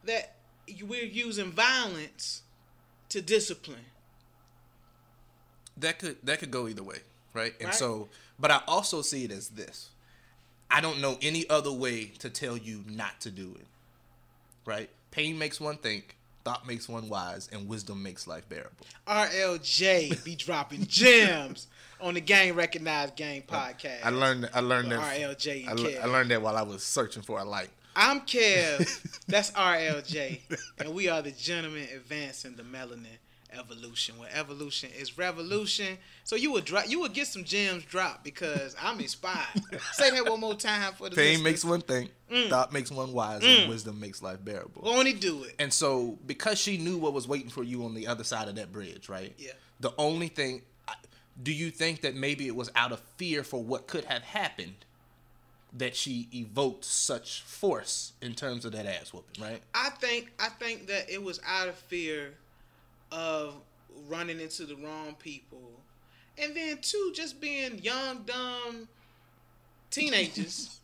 [0.04, 0.36] that
[0.82, 2.42] we're using violence
[3.08, 3.86] to discipline?
[5.82, 6.98] That could that could go either way,
[7.34, 7.54] right?
[7.60, 7.74] And Right.
[7.74, 8.08] so,
[8.38, 9.90] but I also see it as this:
[10.70, 13.66] I don't know any other way to tell you not to do it,
[14.64, 14.88] right?
[15.10, 18.86] Pain makes one think, thought makes one wise, and wisdom makes life bearable.
[19.06, 21.66] RLJ be dropping gems
[22.00, 24.04] on the Game Recognized Game podcast.
[24.04, 26.02] I learned I learned that RLJ and I, Kev.
[26.02, 27.70] I learned that while I was searching for a light.
[27.94, 29.24] I'm Kev.
[29.26, 30.40] That's RLJ.
[30.78, 33.18] And we are the gentlemen advancing the melanin
[33.58, 34.18] evolution.
[34.18, 35.98] Where evolution is revolution.
[36.24, 39.62] So you would drop you would get some gems dropped because I'm inspired.
[39.92, 41.44] Say that one more time for the Pain listeners.
[41.44, 42.48] makes one think, Mm.
[42.48, 44.80] thought makes one wise, and wisdom makes life bearable.
[44.82, 45.54] Won't he do it?
[45.58, 48.54] And so, because she knew what was waiting for you on the other side of
[48.54, 49.34] that bridge, right?
[49.36, 49.52] Yeah.
[49.80, 50.62] The only thing,
[51.42, 54.76] do you think that maybe it was out of fear for what could have happened
[55.74, 59.60] that she evoked such force in terms of that ass whooping, right?
[59.74, 62.34] I think I think that it was out of fear
[63.12, 63.54] of
[64.08, 65.80] running into the wrong people.
[66.38, 68.88] And then two, just being young, dumb
[69.90, 70.80] teenagers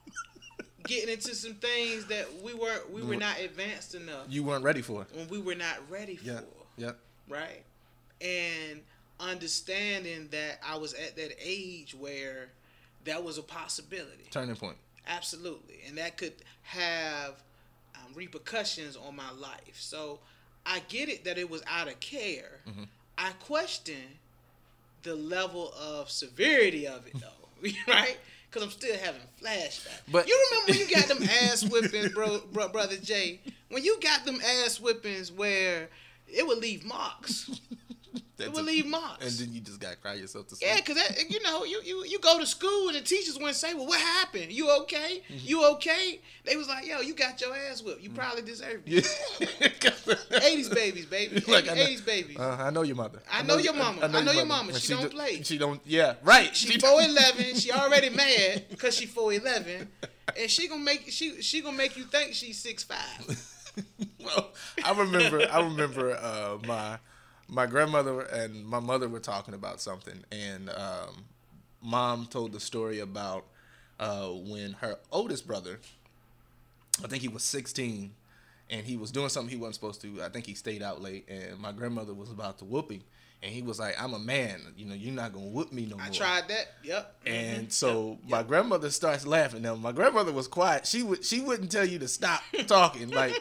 [0.84, 4.80] getting into some things that we weren't we were not advanced enough You weren't ready
[4.80, 5.08] for it.
[5.14, 6.24] when we were not ready for.
[6.24, 6.40] Yeah.
[6.76, 6.92] Yeah.
[7.28, 7.64] right?
[8.20, 8.80] And
[9.18, 12.50] understanding that I was at that age where
[13.04, 14.28] that was a possibility.
[14.30, 14.76] Turning point.
[15.08, 15.80] Absolutely.
[15.88, 17.42] And that could have
[17.96, 19.74] um, repercussions on my life.
[19.74, 20.20] So
[20.68, 22.60] I get it that it was out of care.
[22.68, 22.84] Mm-hmm.
[23.16, 23.96] I question
[25.02, 28.18] the level of severity of it, though, right?
[28.50, 30.00] Because I'm still having flashbacks.
[30.12, 33.40] But- you remember when you got them ass whippings, bro, bro, brother Jay?
[33.70, 35.88] When you got them ass whippings where
[36.28, 37.60] it would leave marks.
[38.38, 39.24] It That's would leave marks.
[39.24, 40.70] And then you just got to cry yourself to sleep.
[40.72, 40.96] Yeah, cause
[41.28, 44.00] you know you, you you go to school and the teachers wouldn't say, "Well, what
[44.00, 44.52] happened?
[44.52, 45.22] You okay?
[45.28, 45.38] Mm-hmm.
[45.48, 48.00] You okay?" They was like, "Yo, you got your ass whipped.
[48.00, 49.04] You probably deserved it."
[49.40, 50.38] Yeah.
[50.42, 51.42] Eighties babies, baby.
[51.48, 52.36] Like, I know- Eighties babies.
[52.38, 53.20] Uh, I know your mother.
[53.30, 54.02] I know your mama.
[54.02, 54.72] I know your mama.
[54.78, 55.42] She don't do- play.
[55.42, 55.80] She don't.
[55.84, 56.54] Yeah, right.
[56.54, 57.56] she four eleven.
[57.56, 59.88] She already mad because she four eleven,
[60.38, 63.44] and she gonna make she she gonna make you think she's six five.
[64.24, 64.52] well,
[64.84, 65.42] I remember.
[65.50, 66.98] I remember uh, my
[67.48, 71.24] my grandmother and my mother were talking about something, and um,
[71.82, 73.46] mom told the story about
[73.98, 75.80] uh, when her oldest brother,
[77.02, 78.12] I think he was sixteen,
[78.70, 80.22] and he was doing something he wasn't supposed to.
[80.22, 83.02] I think he stayed out late, and my grandmother was about to whoop him,
[83.42, 84.60] and he was like, "I'm a man.
[84.76, 86.66] You know, you're not gonna whoop me no more." I tried that.
[86.82, 87.14] Yep.
[87.26, 87.72] And Mhm.
[87.72, 88.30] so Yep.
[88.30, 89.62] my grandmother starts laughing.
[89.62, 90.86] Now my grandmother was quiet.
[90.86, 93.10] She would she wouldn't tell you to stop talking.
[93.10, 93.34] Like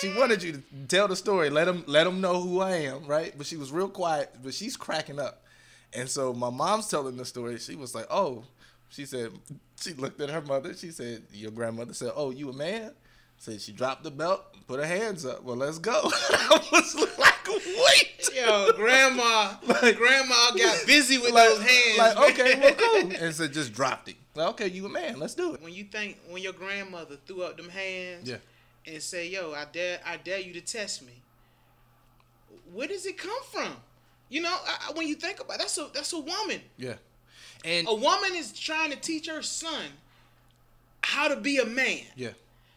[0.00, 3.06] she wanted you to tell the story, let them let them know who I am,
[3.06, 3.32] right?
[3.36, 4.34] But she was real quiet.
[4.42, 5.44] But she's cracking up.
[5.92, 7.58] And so my mom's telling the story.
[7.58, 8.44] She was like, "Oh,"
[8.90, 9.32] she said.
[9.80, 10.74] She looked at her mother.
[10.74, 12.92] She said, "Your grandmother said, oh, you a man?"
[13.40, 15.42] Said she dropped the belt, put her hands up.
[15.42, 15.92] Well, let's go.
[16.04, 18.30] I was like, wait.
[18.36, 21.98] Yo, grandma, Like- grandma got busy with Like, those hands.
[21.98, 22.30] like man.
[22.32, 23.12] okay, well, cool.
[23.24, 24.16] And so just dropped it.
[24.34, 25.18] Like, okay, you a man.
[25.18, 25.62] Let's do it.
[25.62, 28.36] when you think when your grandmother threw up them hands Yeah.
[28.86, 31.14] and say, "Yo, I dare, I dare you to test me."
[32.74, 33.72] Where does it come from?
[34.28, 36.60] You know, I, I- when you think about it, that's a that's a woman.
[36.76, 36.94] Yeah.
[37.64, 39.84] And A woman is trying to teach her son
[41.02, 42.02] how to be a man.
[42.16, 42.30] yeah.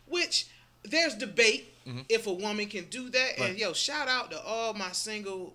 [0.08, 0.48] Which
[0.84, 1.70] there's debate
[2.10, 3.32] if a woman can do that.
[3.34, 3.42] Mm-hmm.
[3.42, 3.50] Right.
[3.52, 5.54] And yo, shout out to all my single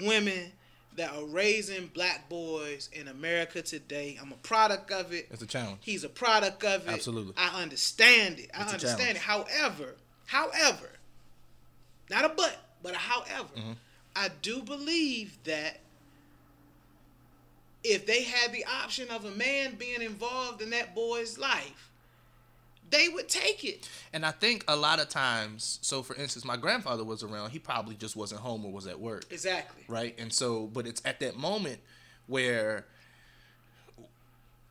[0.00, 0.52] women
[0.96, 4.18] that are raising black boys in America today.
[4.20, 5.28] I'm a product of it.
[5.30, 5.78] It's a challenge.
[5.80, 6.92] He's a product of it.
[6.92, 7.34] Absolutely.
[7.36, 8.50] I understand it.
[8.52, 9.18] I It's understand it.
[9.18, 9.94] However,
[10.26, 10.90] however,
[12.10, 13.72] not a but, but a however, Mm-hmm.
[14.16, 15.78] I do believe that
[17.84, 21.89] if they had the option of a man being involved in that boy's life,
[22.90, 23.88] they would take it.
[24.12, 27.50] And I think a lot of times, so for instance, my grandfather was around.
[27.50, 29.84] He probably just wasn't home or was at work, Exactly.
[29.88, 30.14] right?
[30.18, 31.78] And so, but it's at that moment
[32.26, 32.86] where,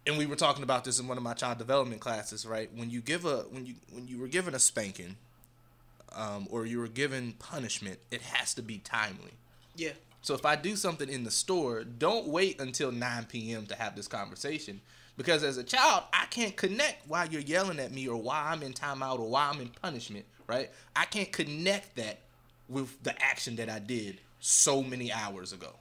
[0.05, 2.69] and we were talking about this in one of my child development classes, right?
[2.75, 5.17] When you give a when you when you were given a spanking,
[6.15, 9.31] um, or you were given punishment, it has to be timely.
[9.75, 9.91] Yeah.
[10.21, 13.65] So if I do something in the store, don't wait until 9 p.m.
[13.67, 14.81] to have this conversation.
[15.19, 18.63] Because as a child, I can't connect why you're yelling at me or why I'm
[18.63, 20.69] in timeout or why I'm in punishment, right?
[20.95, 22.21] I can't connect that
[22.69, 25.75] with the action that I did so many hours ago.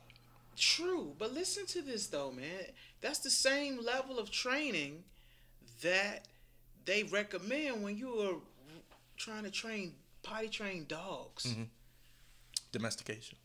[0.57, 2.65] True, but listen to this though, man.
[3.01, 5.05] That's the same level of training
[5.83, 6.27] that
[6.85, 8.41] they recommend when you are
[9.17, 9.93] trying to train
[10.25, 11.45] potty train dogs.
[11.45, 11.63] Mm-hmm.
[12.73, 13.39] Domestication.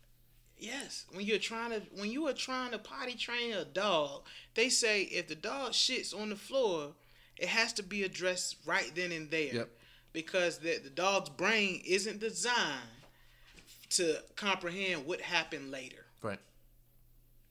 [0.63, 4.21] Yes, when you're trying to when you are trying to potty train a dog,
[4.55, 6.93] they say if the dog shits on the floor,
[7.37, 9.53] it has to be addressed right then and there.
[9.53, 9.69] Yep.
[10.13, 12.79] Because the, the dog's brain isn't designed
[13.89, 16.05] to comprehend what happened later.
[16.21, 16.39] Right.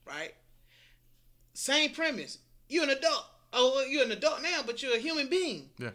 [0.07, 0.33] right?
[1.53, 2.39] Same premise.
[2.67, 3.25] You're an adult.
[3.51, 5.69] Oh, you're an adult now, but you're a human being.
[5.77, 5.91] Yeah.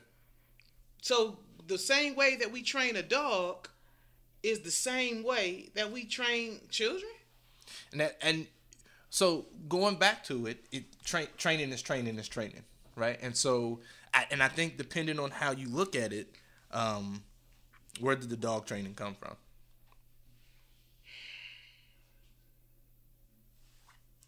[1.02, 3.68] So the same way that we train a dog
[4.42, 7.10] is the same way that we train children.
[7.92, 8.46] And that and
[9.10, 12.64] so going back to it, it tra- training is training is training,
[12.96, 13.18] right?
[13.22, 13.80] And so
[14.14, 16.34] I, and I think depending on how you look at it,
[16.70, 17.22] um,
[18.00, 19.34] where did the dog training come from?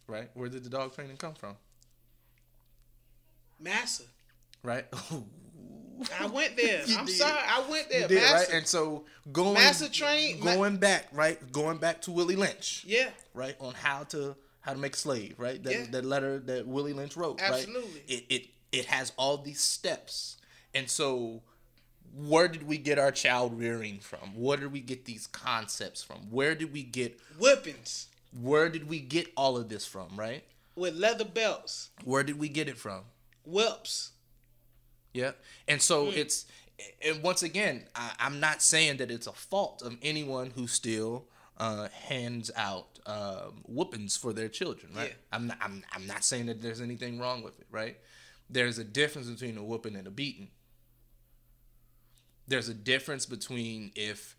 [0.06, 0.28] Right?
[0.34, 1.54] Where did the dog training come from?
[3.60, 4.04] Massa.
[4.62, 4.86] Right?
[6.20, 6.82] I went there.
[6.98, 7.14] I'm did.
[7.16, 7.38] sorry.
[7.46, 8.02] I went there.
[8.02, 8.34] You did, Massa.
[8.34, 8.48] right?
[8.54, 11.38] And so going Master train- ma- going back, right?
[11.52, 12.84] Going back to Willie Lynch.
[12.86, 13.10] yeah.
[13.34, 15.86] right on how to how to make a slave right that, Yeah.
[15.92, 17.80] that letter that willie lynch wrote Absolutely.
[17.92, 20.36] right it, it it has all these steps
[20.74, 21.42] and so
[22.14, 26.30] where did we get our child rearing from where did we get these concepts from
[26.30, 28.06] where did we get Whippings
[28.38, 30.44] where did we get all of this from right
[30.74, 33.00] with leather belts, where did we get it from
[33.46, 34.10] whips.
[35.12, 35.32] Yeah.
[35.68, 36.46] And so it's
[37.04, 41.26] and once again, I, I'm not saying that it's a fault of anyone who still
[41.58, 45.10] uh, hands out um, whoopings for their children, right?
[45.10, 45.36] Yeah.
[45.36, 47.96] I'm not I'm, I'm not saying that there's anything wrong with it, right?
[48.48, 50.48] There's a difference between a whooping and a beating.
[52.48, 54.36] There's a difference between if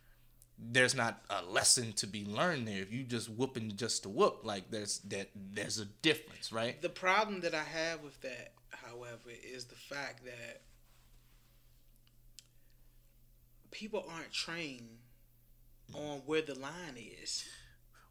[0.59, 2.82] there's not a lesson to be learned there.
[2.82, 6.82] If you just whooping just to whoop, like there's that there's a difference, right?
[6.82, 8.53] The problem that I have with that,
[8.92, 10.62] however, is the fact that
[13.72, 14.98] people aren't trained
[15.94, 17.46] on where the line is.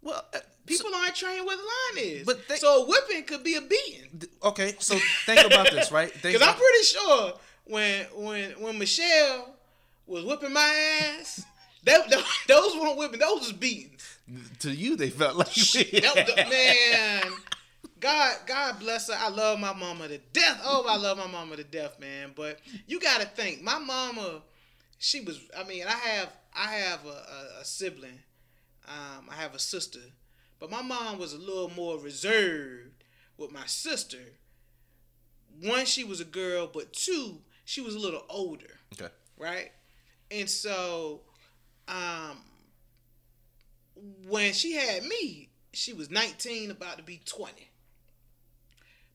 [0.02, 2.26] Well, uh, People aren't trained where the line is.
[2.26, 4.22] But they- so a whipping could be a beating.
[4.42, 6.12] okay, so think about this, right?
[6.22, 9.54] Because I'm pretty sure when when when Michelle
[10.06, 10.60] was whipping my
[11.18, 11.44] ass,
[11.84, 14.18] that, that- those weren't whipping, those was beatings.
[14.60, 17.32] to you they felt like That man,
[18.00, 19.16] God God bless her.
[19.18, 20.60] I love my mama to death.
[20.64, 22.32] Oh, I love my mama to death, man.
[22.34, 24.42] But you got to think, my mama,
[24.98, 25.40] she was.
[25.56, 28.18] I mean, I have I have a, a, a sibling.
[28.88, 30.00] Um, I have a sister,
[30.58, 33.04] but my mom was a little more reserved
[33.36, 34.18] with my sister.
[35.62, 39.12] One, she was a girl, but two, she was a little older Okay.
[39.36, 39.70] right?
[40.30, 41.20] And so,
[41.86, 42.38] um,
[44.28, 47.69] when she had me, she was 19, about to be 20.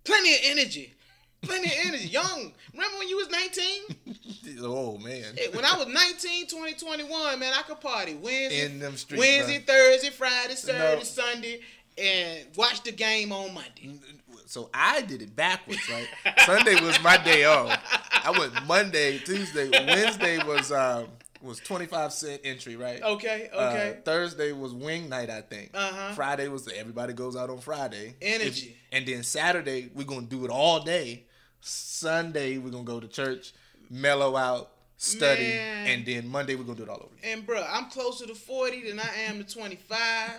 [0.05, 0.93] Plenty of energy.
[1.41, 2.07] Plenty of energy.
[2.07, 2.53] Young.
[2.73, 4.15] Remember when you was 19?
[4.61, 5.23] Oh man.
[5.53, 9.59] When I was 19, 20, 21, man, I could party Wednesday, In them streets, Wednesday.
[9.59, 11.03] Thursday, Friday, Saturday, No.
[11.03, 11.59] Sunday,
[11.97, 13.99] and watch the game on Monday.
[14.45, 16.07] So I did it backwards, right?
[16.45, 17.77] Sunday was my day off.
[18.23, 21.07] I went Monday, Tuesday, Wednesday was um
[21.45, 23.01] was twenty five cent entry, right?
[23.01, 23.99] Okay, Uh, okay.
[24.03, 25.71] Thursday was wing night, I think.
[25.73, 26.13] Uh-huh.
[26.13, 28.15] Friday was the, everybody goes out on Friday.
[28.21, 28.69] Energy.
[28.69, 31.25] If- and then Saturday we're gonna do it all day.
[31.61, 33.53] Sunday we're gonna go to church,
[33.89, 35.87] mellow out, study, Man.
[35.87, 37.15] and then Monday we're gonna do it all over.
[37.17, 37.37] again.
[37.39, 40.31] And bro, I'm closer to 40 than I am to 25.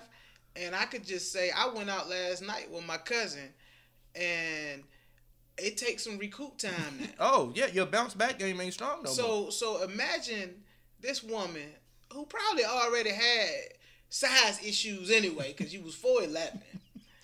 [0.56, 3.52] And I could just say I went out last night with my cousin
[4.14, 4.82] and
[5.58, 7.06] it takes some recoup time now.
[7.20, 9.14] Oh yeah, your bounce back game ain't strong no more.
[9.14, 10.62] so so imagine
[11.06, 11.68] this woman
[12.12, 13.48] who probably already had
[14.08, 16.60] size issues anyway, because you was 4'11.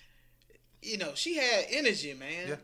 [0.81, 2.47] you know, she had energy, man.
[2.49, 2.55] Yeah.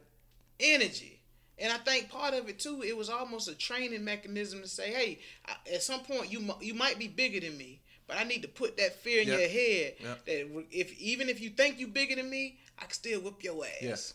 [0.59, 1.20] Energy.
[1.57, 4.91] And I think part of it too, it was almost a training mechanism to say,
[4.91, 8.41] hey, I- at some point you you might be bigger than me, but I need
[8.43, 9.38] to put that fear in Yeah.
[9.39, 10.15] your head Yeah.
[10.26, 13.65] that if even if you think you're bigger than me, I can still whip your
[13.65, 13.72] ass.
[13.82, 14.13] Yes.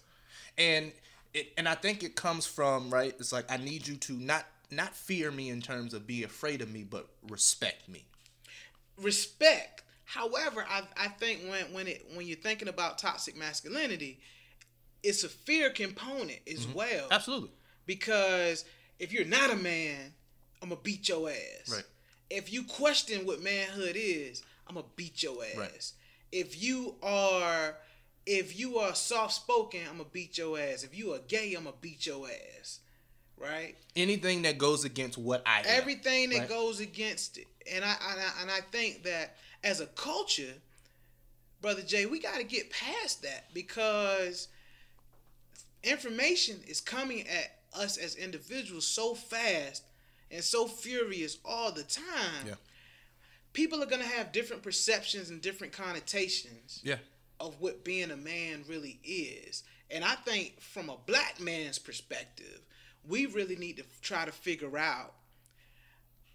[0.57, 0.93] And
[1.35, 3.15] it and I think it comes from right.
[3.19, 4.47] It's like I need you to not
[4.77, 8.05] not fear me in terms of be afraid of me, but respect me.
[9.01, 9.83] respect.
[10.05, 14.21] However, I I think when when it when you're thinking about toxic masculinity,
[15.03, 17.05] it's a fear component as well.
[17.05, 17.13] Mm-hmm.
[17.13, 17.51] Absolutely.
[17.87, 18.65] Because
[18.99, 20.13] if you're not a man,
[20.63, 21.71] I'm gonna beat your ass.
[21.71, 21.85] Right.
[22.31, 25.57] If you question what manhood is, I'm gonna beat your ass.
[25.57, 25.93] Right.
[26.33, 27.77] If you are
[28.27, 30.85] if you are soft spoken, I'm gonna beat your ass.
[30.85, 32.81] If you are gay, I'm gonna beat your ass.
[33.39, 33.77] Right?
[33.97, 35.65] Anything that goes against what I am.
[35.69, 36.49] everything that right?
[36.49, 37.47] goes against it.
[37.71, 40.55] And I, and I and I think that as a culture,
[41.61, 44.49] brother Jay, we got to get past that because
[45.83, 49.83] information is coming at us as individuals so fast
[50.31, 52.47] and so furious all the time.
[52.47, 52.55] Yeah.
[53.53, 56.99] People are gonna have different perceptions and different connotations Yeah.
[57.39, 59.63] of what being a man really is.
[59.91, 62.61] And I think from a black man's perspective,
[63.09, 65.13] we really need to try to figure out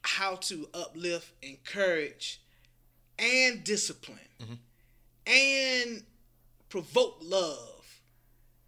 [0.02, 2.42] how to uplift, encourage,
[3.18, 4.54] and discipline, mm-hmm.
[5.28, 6.04] and
[6.70, 8.02] provoke love,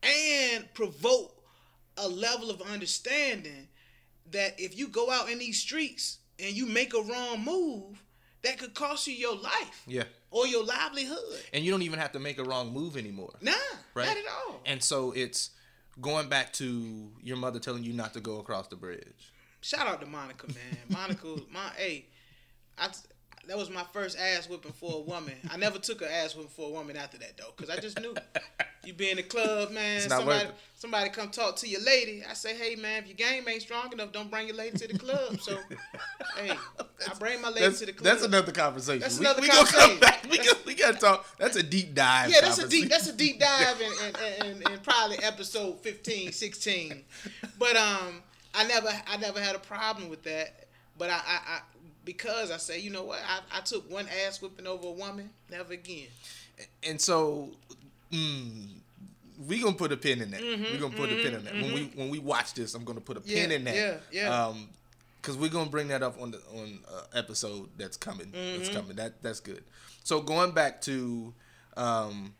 [0.04, 1.44] and provoke
[1.98, 3.68] a level of understanding
[4.32, 8.04] that if you go out in these streets and you make a wrong move,
[8.44, 10.06] that could cost you your life Yeah.
[10.32, 11.44] or your livelihood.
[11.54, 13.34] And you don't even have to make a wrong move anymore.
[13.42, 13.52] Nah,
[13.94, 14.08] Right.
[14.08, 14.62] not at all.
[14.66, 15.52] And so it's
[16.00, 19.32] going back to your mother telling you not to go across the bridge.
[19.62, 20.58] Shout out to Monica, man.
[20.90, 22.06] Monica, my hey,
[22.78, 22.90] I
[23.48, 25.34] that was my first ass whipping for a woman.
[25.50, 28.00] I never took an ass whipping for a woman after that though, cause I just
[28.00, 28.16] knew
[28.86, 30.02] you be in the club, man.
[30.02, 32.24] Somebody, somebody come talk to your lady.
[32.28, 34.88] I say, hey man, if your game ain't strong enough, don't bring your lady to
[34.88, 35.40] the club.
[35.42, 35.58] So,
[36.38, 36.52] hey,
[37.10, 38.04] I bring my lady to the club.
[38.04, 39.00] that's another conversation.
[39.02, 40.00] That's we, another we gonna come conversation.
[40.00, 40.28] back.
[40.30, 41.38] We got we got to talk.
[41.38, 42.30] That's a deep dive.
[42.30, 46.32] Yeah, that's a deep that's a deep dive in, in, in, in probably episode 15,
[46.32, 47.04] 16.
[47.58, 48.22] But um
[48.54, 50.68] I never I never had a problem with that.
[50.98, 51.60] But I, I, I
[52.06, 55.30] because I say, you know what, I, I took one ass whipping over a woman,
[55.50, 56.08] never again.
[56.84, 57.50] and so
[58.12, 58.68] mm,
[59.48, 60.42] we gonna put a pin in that.
[60.42, 61.54] we gonna put a pin in that.
[61.54, 63.76] When we when we watch this, I'm gonna put a pin Yeah, in that.
[63.76, 64.46] yeah, yeah.
[64.46, 64.70] Um,
[65.22, 68.32] because we're gonna bring that up on the on uh, episode that's coming.
[68.32, 68.74] That's Mm-hmm.
[68.76, 68.96] coming.
[68.96, 69.64] That that's good.
[70.04, 71.34] So going back to
[71.78, 72.34] um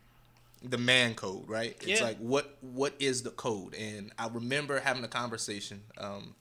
[0.64, 1.76] the man code, right?
[1.80, 3.74] It's like what what is the code?
[3.74, 5.82] And I remember having a conversation.
[5.98, 6.34] Um,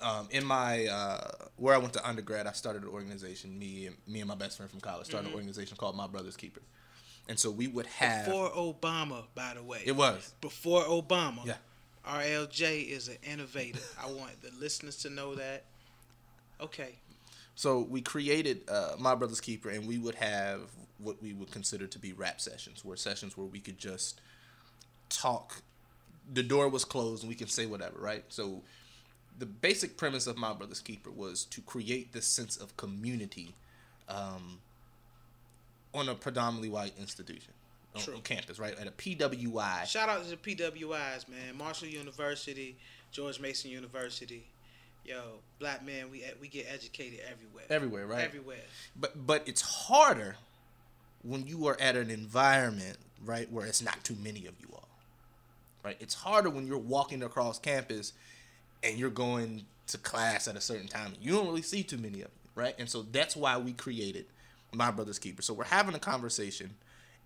[0.00, 3.56] um, in my uh, where I went to undergrad, I started an organization.
[3.58, 6.36] Me and me and my best friend from college started an organization called My Brother's
[6.36, 6.60] Keeper,
[7.28, 9.82] and so we would have Before Obama, by the way.
[9.84, 11.46] it was Before Obama.
[11.46, 11.54] Yeah.
[12.06, 13.80] RLJ is an innovator.
[14.02, 15.64] I want the listeners to know that.
[16.60, 16.96] Okay.
[17.54, 20.62] So we created uh, My Brother's Keeper, and we would have
[20.98, 24.20] what we would consider to be rap sessions, where sessions where we could just
[25.08, 25.62] talk.
[26.32, 28.24] The door was closed, and we can say whatever, right?
[28.28, 28.62] So
[29.38, 33.54] the basic premise of My Brother's Keeper was to create this sense of community
[34.08, 34.58] um,
[35.94, 37.52] on a predominantly white institution,
[37.94, 38.78] on, on campus, right?
[38.78, 39.84] At a PWI.
[39.86, 41.56] Shout out to the PWIs, man.
[41.56, 42.76] Marshall University,
[43.10, 44.46] George Mason University.
[45.04, 45.20] Yo,
[45.58, 47.64] black man, we we get educated everywhere.
[47.70, 48.24] Everywhere, right?
[48.24, 48.58] Everywhere.
[48.94, 50.36] But but it's harder
[51.22, 54.88] when you are at an environment, right, where it's not too many of you all.
[55.84, 55.96] Right?
[56.00, 58.12] It's harder when you're walking across campus
[58.82, 61.12] and you're going to class at a certain time.
[61.20, 62.74] You don't really see too many of you, right?
[62.78, 64.26] And so that's why we created
[64.72, 65.42] My Brother's Keeper.
[65.42, 66.74] So we're having a conversation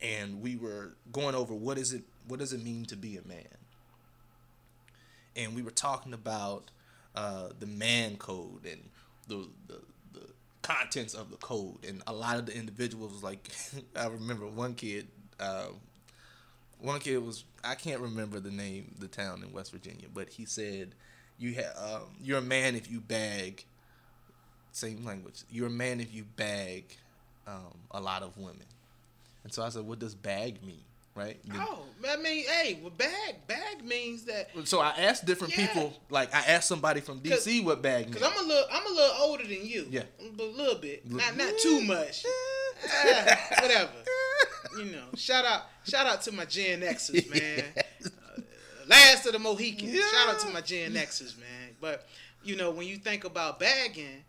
[0.01, 3.27] and we were going over what is it what does it mean to be a
[3.27, 3.45] man?
[5.37, 6.71] And we were talking about
[7.15, 8.89] uh, the man code and
[9.29, 9.81] the, the
[10.13, 10.27] the
[10.63, 13.49] contents of the code and a lot of the individuals like
[13.97, 15.09] I remember one kid
[15.41, 15.77] um,
[16.81, 20.45] one kid was I can't remember the name the town in West Virginia but he
[20.45, 20.95] said
[21.39, 23.65] you have um, you're a man if you bag
[24.73, 26.85] same language you're a man if you bag
[27.47, 28.67] um, a lot of women
[29.47, 30.83] and so I said what does bag mean
[31.15, 35.57] right The- Oh, I mean, hey, well, bag bag means that so I asked different
[35.57, 35.67] Yeah.
[35.69, 38.87] people like I asked somebody from DC what bag means because I'm a little I'm
[38.87, 39.87] a little older than you.
[39.89, 40.03] Yeah.
[40.21, 42.25] a little bit, L- not not too much.
[42.89, 43.91] Ah, whatever.
[44.79, 47.65] You know, shout out shout out to my Gen Xers, man.
[48.05, 48.41] Uh,
[48.87, 49.97] last of the Mohicans.
[49.99, 51.71] Shout out to my Gen Xers, man.
[51.81, 52.07] But
[52.45, 54.23] you know, when you think about bagging,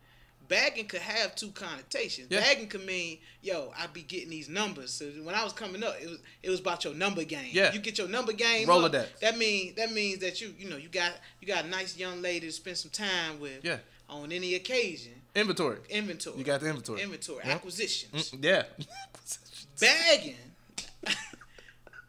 [0.48, 2.28] bagging could have two connotations.
[2.30, 2.39] Yeah.
[2.41, 4.91] Bagging could mean, yo, I be getting these numbers.
[4.91, 7.50] So when I was coming up, it was it was about your number game.
[7.52, 7.74] Yeah.
[7.74, 8.68] You get your number game.
[8.68, 9.02] Rolodex.
[9.04, 11.98] up, That mean that means that you you know you got you got a nice
[11.98, 13.64] young lady to spend some time with.
[13.64, 13.78] Yeah.
[14.10, 16.38] On any occasion, inventory inventory.
[16.38, 17.02] You got the inventory.
[17.02, 17.56] Inventory Yeah.
[17.56, 18.32] acquisitions.
[18.32, 18.64] Mm, yeah
[19.82, 20.36] Bagging.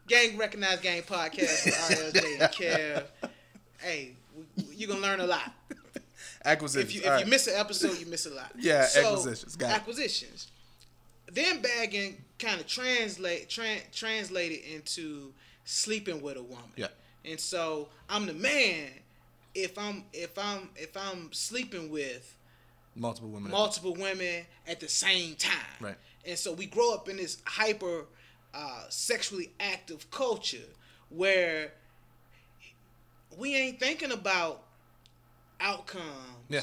[0.07, 3.03] Game Recognized Game podcast with RLJ and Kev.
[3.81, 4.11] Hey,
[4.75, 5.53] you're gonna learn a lot.
[6.45, 8.51] Acquisitions If you if All you miss an episode, you miss a lot.
[8.59, 9.55] Yeah, acquisitions.
[9.55, 9.75] Got it.
[9.75, 10.47] acquisitions.
[11.31, 15.33] Then bagging kind of translate tran translated into
[15.65, 16.71] sleeping with a woman.
[16.75, 16.87] Yeah.
[17.25, 18.87] And so I'm the man
[19.53, 22.35] if I'm if I'm if I'm sleeping with
[22.95, 23.51] multiple women.
[23.51, 25.53] multiple women at the same time.
[25.79, 25.95] Right.
[26.25, 28.05] And so we grow up in this hyper
[28.53, 30.57] uh, sexually active culture
[31.09, 31.71] where
[33.37, 34.63] we ain't thinking about
[35.59, 36.03] outcomes.
[36.49, 36.61] Yeah.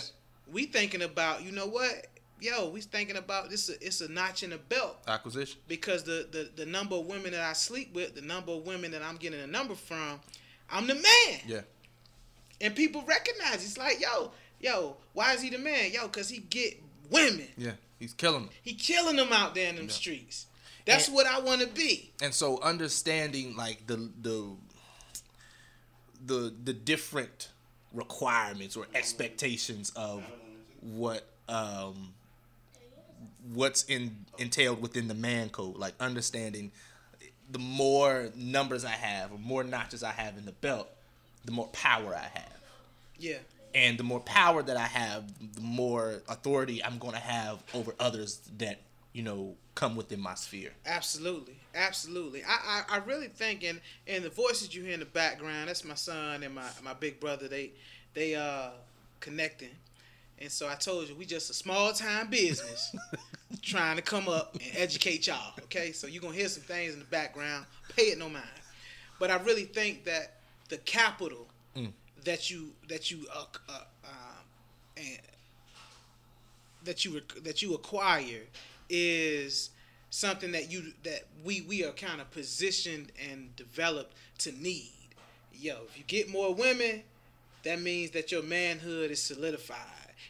[0.51, 2.07] We thinking about, you know what?
[2.41, 5.59] Yo, we thinking about this it's a notch in the belt acquisition.
[5.69, 8.91] because the, the the number of women that I sleep with, the number of women
[8.91, 10.21] that I'm getting a number from,
[10.71, 11.41] I'm the man.
[11.47, 11.61] Yeah.
[12.61, 15.93] And people recognize it's like, yo, yo, why is he the man?
[15.93, 16.79] Yo, cause he get
[17.11, 17.49] women.
[17.57, 17.73] Yeah.
[17.99, 18.51] He's killing them.
[18.63, 19.93] He killing them out there in them Yeah.
[19.93, 20.47] streets.
[20.85, 22.13] That's And- what I want to be.
[22.21, 24.51] And so understanding like the the
[26.25, 27.49] the the different
[27.97, 30.23] requirements or expectations of
[30.81, 32.13] what um
[33.53, 36.71] what's in entailed within the man code like understanding
[37.51, 40.89] the more numbers i have or more notches i have in the belt
[41.45, 42.53] the more power i have
[43.19, 43.39] Yeah.
[43.75, 45.23] and the more power that I have,
[45.55, 48.81] the more authority I'm going to have over others that
[49.13, 50.73] you know come within my sphere.
[50.85, 52.43] Absolutely, absolutely.
[52.45, 55.85] I, I, I really think, and and the voices you hear in the background, that's
[55.85, 57.49] my son and my, my big brother.
[57.49, 57.73] They
[58.15, 58.71] they uh
[59.21, 59.75] connecting,
[60.39, 62.95] and so I told you we just a small time business
[63.63, 65.53] trying to come up and educate y'all.
[65.65, 67.67] Okay, so you're gonna hear some things in the background.
[67.95, 68.45] Pay it no mind,
[69.19, 70.35] but I really think that
[70.69, 71.47] the capital
[72.27, 74.45] that you that you uh, uh, um,
[74.97, 75.19] and
[76.85, 78.43] that you that you acquire
[78.91, 79.71] is
[80.11, 84.93] something that you that we we are kind of positioned and developed to need.
[85.53, 87.03] Yo, if you get more women,
[87.65, 89.79] that means that your manhood is solidified.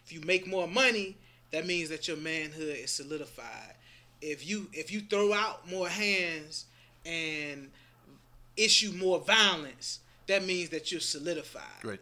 [0.05, 1.17] If you make more money,
[1.51, 3.75] that means that your manhood is solidified.
[4.21, 6.67] If you if you throw out more hands
[7.05, 7.71] and
[8.57, 11.85] issue more violence, that means that you're solidified.
[11.85, 12.01] Right.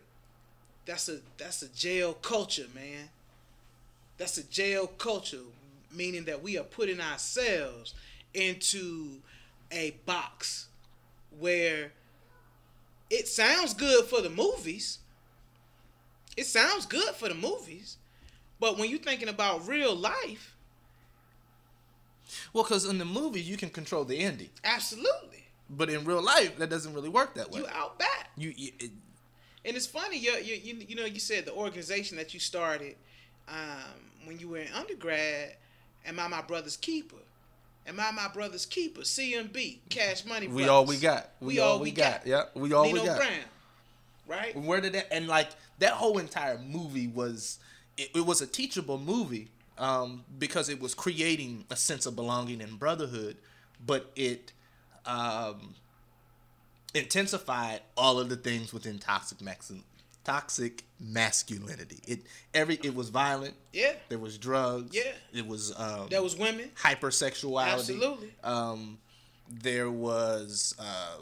[0.87, 3.09] That's a that's a jail culture, man.
[4.17, 5.41] That's a jail culture,
[5.95, 7.95] meaning that we are putting ourselves
[8.33, 9.21] into
[9.71, 10.69] a box
[11.39, 11.93] where
[13.11, 14.99] it sounds good for the movies.
[16.37, 17.97] It sounds good for the movies.
[18.61, 20.57] But when you're thinking about real life,
[22.53, 25.45] Well, because in the movies you can control the ending, absolutely.
[25.69, 27.61] but in real life that doesn't really work that way.
[27.61, 28.31] You out back.
[28.37, 28.91] You, you it,
[29.65, 32.97] And it's funny, you, you, you, you know, you said the organization that you started
[33.49, 35.57] um, when you were in undergrad,
[36.07, 37.17] Am I My Brother's Keeper?
[37.87, 39.03] Am I My Brother's Keeper?
[39.03, 40.71] CMB, Cash Money we Brothers.
[40.71, 41.31] all we got.
[41.41, 42.27] We, all we got.
[42.27, 43.19] Yeah, we all Nino we got.
[43.19, 43.31] Brown,
[44.27, 44.57] right?
[44.57, 45.49] Where did that and like
[45.79, 47.59] that whole entire movie was
[47.97, 49.49] it, it was a teachable movie
[49.79, 53.37] um, because it was creating a sense of belonging and brotherhood,
[53.85, 54.53] but it
[55.07, 55.75] um,
[56.95, 59.85] intensified all of the things within toxic maxim,
[60.25, 62.01] toxic masculinity.
[62.07, 62.21] It
[62.53, 63.55] every it was violent.
[63.73, 63.93] Yeah.
[64.09, 64.95] There was drugs.
[64.97, 65.13] Yeah.
[65.33, 66.71] It was um, There was women.
[66.83, 67.73] hypersexuality.
[67.73, 68.33] Absolutely.
[68.43, 68.99] Um,
[69.49, 71.19] there was uh,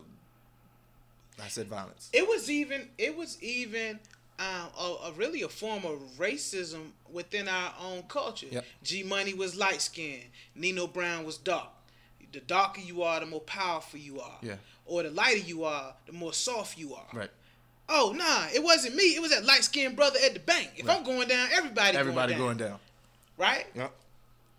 [1.43, 2.09] I said violence.
[2.13, 2.89] It was even.
[2.99, 3.99] It was even.
[4.39, 8.47] Um, a, a really a form of racism within our own culture.
[8.51, 8.65] Yep.
[8.83, 10.25] G Money was light skinned.
[10.57, 11.69] Nino Brown was dark.
[12.33, 14.39] The darker you are, the more powerful you are.
[14.43, 14.55] Yeah.
[14.87, 17.07] Or the lighter you are, the more soft you are.
[17.13, 17.31] Right.
[17.89, 19.15] Oh nah, it wasn't me.
[19.15, 20.71] It was that light skinned brother at the bank.
[20.77, 20.97] If Right.
[20.99, 22.69] I'm going down, everybody, Everybody going going down.
[22.71, 22.79] down.
[23.39, 23.67] Right?
[23.75, 23.93] Yep.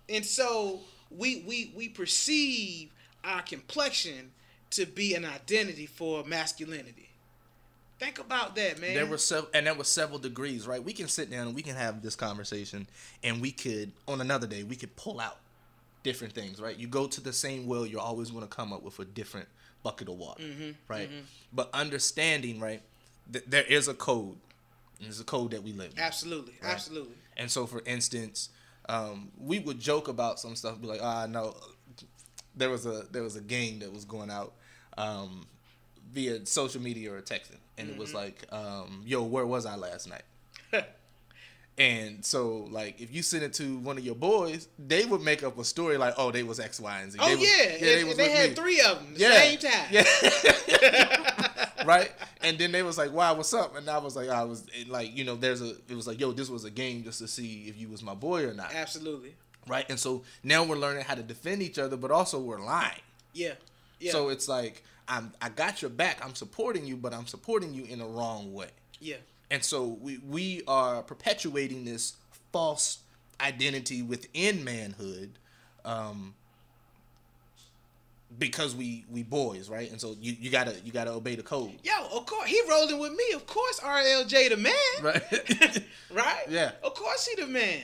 [0.10, 2.90] And so we we we perceive
[3.24, 4.32] our complexion
[4.72, 7.10] to be an identity for masculinity.
[8.00, 8.95] Think about that, man.
[8.95, 10.84] There were several, and there were several degrees, right?
[10.84, 12.88] We can sit down and we can have this conversation,
[13.24, 15.38] and we could on another day we could pull out
[16.04, 16.76] different things, right?
[16.76, 19.48] You go to the same well, you're always going to come up with a different
[19.84, 21.10] bucket of water, Mm-hmm, right?
[21.54, 22.82] But understanding, right,
[23.32, 24.38] th- there is a code.
[24.98, 25.91] And there's a code that we live.
[25.94, 26.00] in.
[26.00, 26.72] absolutely, Right.
[26.72, 27.16] absolutely.
[27.38, 28.50] And so, for instance,
[28.90, 31.56] um, we would joke about some stuff, be like, "Ah, no."
[32.56, 34.54] There was a there was a game that was going out
[34.98, 35.48] um,
[36.12, 40.08] via social media or texting, and it was like, um, "Yo, where was I last
[40.10, 40.24] night?"
[41.76, 45.41] And so, like, if you send it to one of your boys, they would make
[45.41, 47.64] up a story like, "Oh, they was X, Y, and Z." Oh They was- yeah,
[48.00, 49.38] and, and they had me." three of them the Yeah.
[49.40, 49.88] same time.
[49.90, 51.18] Yeah.
[51.85, 52.11] right?
[52.41, 55.15] And then they was like, "Wow, what's up?" And I was like, "I was like,
[55.15, 57.65] you know, there's a." It was like, "Yo, this was a game just to see
[57.68, 59.35] if you was my boy or not." Absolutely.
[59.68, 59.85] right?
[59.89, 63.01] And so now we're learning how to defend each other, but also we're lying.
[63.34, 63.53] Yeah.
[63.99, 64.11] Yeah.
[64.11, 66.23] So it's like I'm I got your back.
[66.23, 68.69] I'm supporting you, but I'm supporting you in a wrong way.
[68.99, 69.18] yeah.
[69.51, 72.15] And so we we are perpetuating this
[72.51, 72.99] false
[73.39, 75.38] identity within manhood,
[75.85, 76.34] um,
[78.38, 79.89] because we we boys, right?
[79.91, 82.99] And so you, you gotta you gotta obey the code, Yo, of course he rolling
[82.99, 83.23] with me.
[83.35, 84.73] Of course, RLJ the man.
[85.01, 85.84] right?
[86.11, 86.43] right?
[86.49, 86.72] Yeah.
[86.84, 87.81] Of course he the man.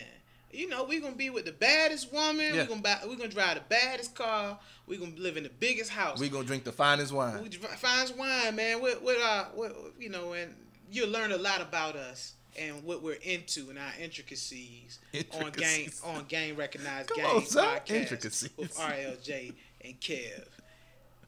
[0.51, 2.53] You know, we gonna be with the baddest woman.
[2.53, 2.63] Yeah.
[2.63, 4.57] We gonna buy, we gonna drive the baddest car.
[4.87, 6.19] We gonna live in the biggest house.
[6.19, 7.43] we gonna drink the finest wine.
[7.43, 8.81] we dri- finds wine, man.
[8.81, 10.55] With with our, with, you know, and
[10.91, 14.99] you'll learn a lot about us and what we're into and our intricacies,
[15.33, 18.49] on game on game recognized Come game on, podcast Intricacies.
[18.57, 19.53] with RLJ
[19.83, 20.45] and Kev.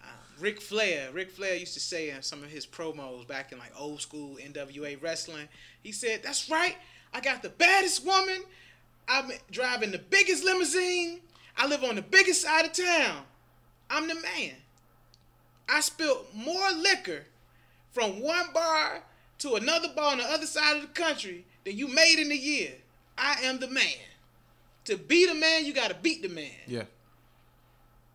[0.01, 0.09] Um,
[0.39, 3.71] Ric Flair, Ric Flair used to say in some of his promos back in like
[3.77, 5.47] old school NWA wrestling,
[5.83, 6.75] he said, "That's right,
[7.13, 8.43] I got the baddest woman.
[9.07, 11.21] I'm driving the biggest limousine.
[11.57, 13.23] I live on the biggest side of town.
[13.89, 14.55] I'm the man.
[15.67, 17.25] I spilled more liquor
[17.91, 19.03] from one bar
[19.39, 22.35] to another bar on the other side of the country than you made in a
[22.35, 22.73] year.
[23.17, 23.83] I am the man.
[24.85, 26.51] To be the man, you gotta beat the man.
[26.67, 26.83] Yeah,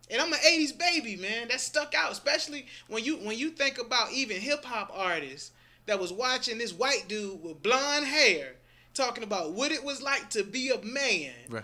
[0.09, 1.49] And I'm an '80s baby, man.
[1.49, 5.51] That stuck out, especially when you when you think about even hip hop artists
[5.85, 8.53] that was watching this white dude with blonde hair
[8.93, 11.63] talking about what it was like to be a man, right.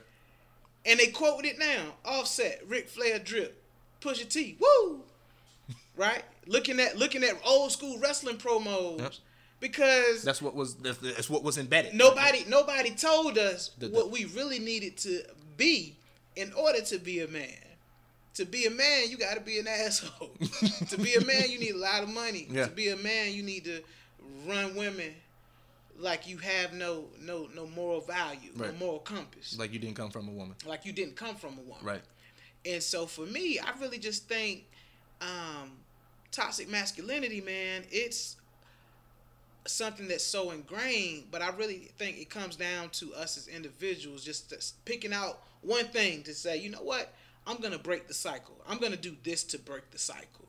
[0.86, 1.94] and they quoted it now.
[2.06, 3.61] Offset, Ric Flair, drip,
[4.02, 5.02] Pusha T, woo,
[5.98, 6.24] right?
[6.45, 9.14] Looking at looking at old school wrestling promos Yep.
[9.61, 11.94] because That's what was that's, that's what was embedded.
[11.94, 15.24] nobody nobody told us The- the- what we really needed to
[15.56, 15.95] be
[16.36, 17.48] in order to be a man.
[18.36, 20.32] To be a man, you got to be an asshole.
[20.90, 22.48] to be a man, you need a lot of money.
[22.50, 22.66] Yeah.
[22.66, 23.82] To be a man, you need to
[24.48, 25.14] run women
[26.00, 28.74] like you have no no no moral value, Right.
[28.74, 29.58] no moral compass.
[29.60, 31.84] like you didn't come from a woman, like you didn't come from a woman.
[31.86, 32.02] right?
[32.66, 34.64] And so for me, I really just think
[35.22, 35.72] um,
[36.32, 38.38] toxic masculinity, man, it's
[39.66, 41.26] something that's so ingrained.
[41.32, 45.86] But I really think it comes down to us as individuals just picking out one
[45.86, 47.14] thing to say, you know what,
[47.45, 48.56] I'm gonna break the cycle.
[48.68, 50.45] I'm gonna do this to break the cycle.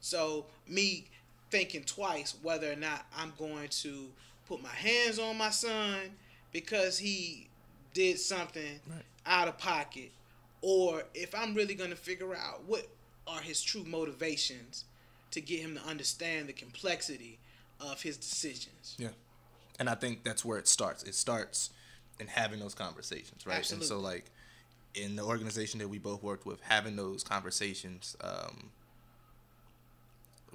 [0.00, 1.06] So me
[1.50, 4.08] thinking twice whether or not I'm going to
[4.46, 6.16] put my hands on my son
[6.52, 7.48] because he
[7.94, 9.02] did something Right.
[9.26, 10.10] out of pocket,
[10.62, 12.86] or if I'm really going to figure out what
[13.26, 14.84] are his true motivations
[15.32, 17.38] to get him to understand the complexity
[17.80, 18.94] of his decisions.
[18.98, 19.08] Yeah.
[19.78, 21.02] And I think that's where it starts.
[21.02, 21.70] It starts
[22.18, 23.56] in having those conversations, right?
[23.56, 24.04] And so, Absolutely.
[24.10, 24.30] like,
[25.02, 28.70] in the organization that we both worked with, having those conversations um,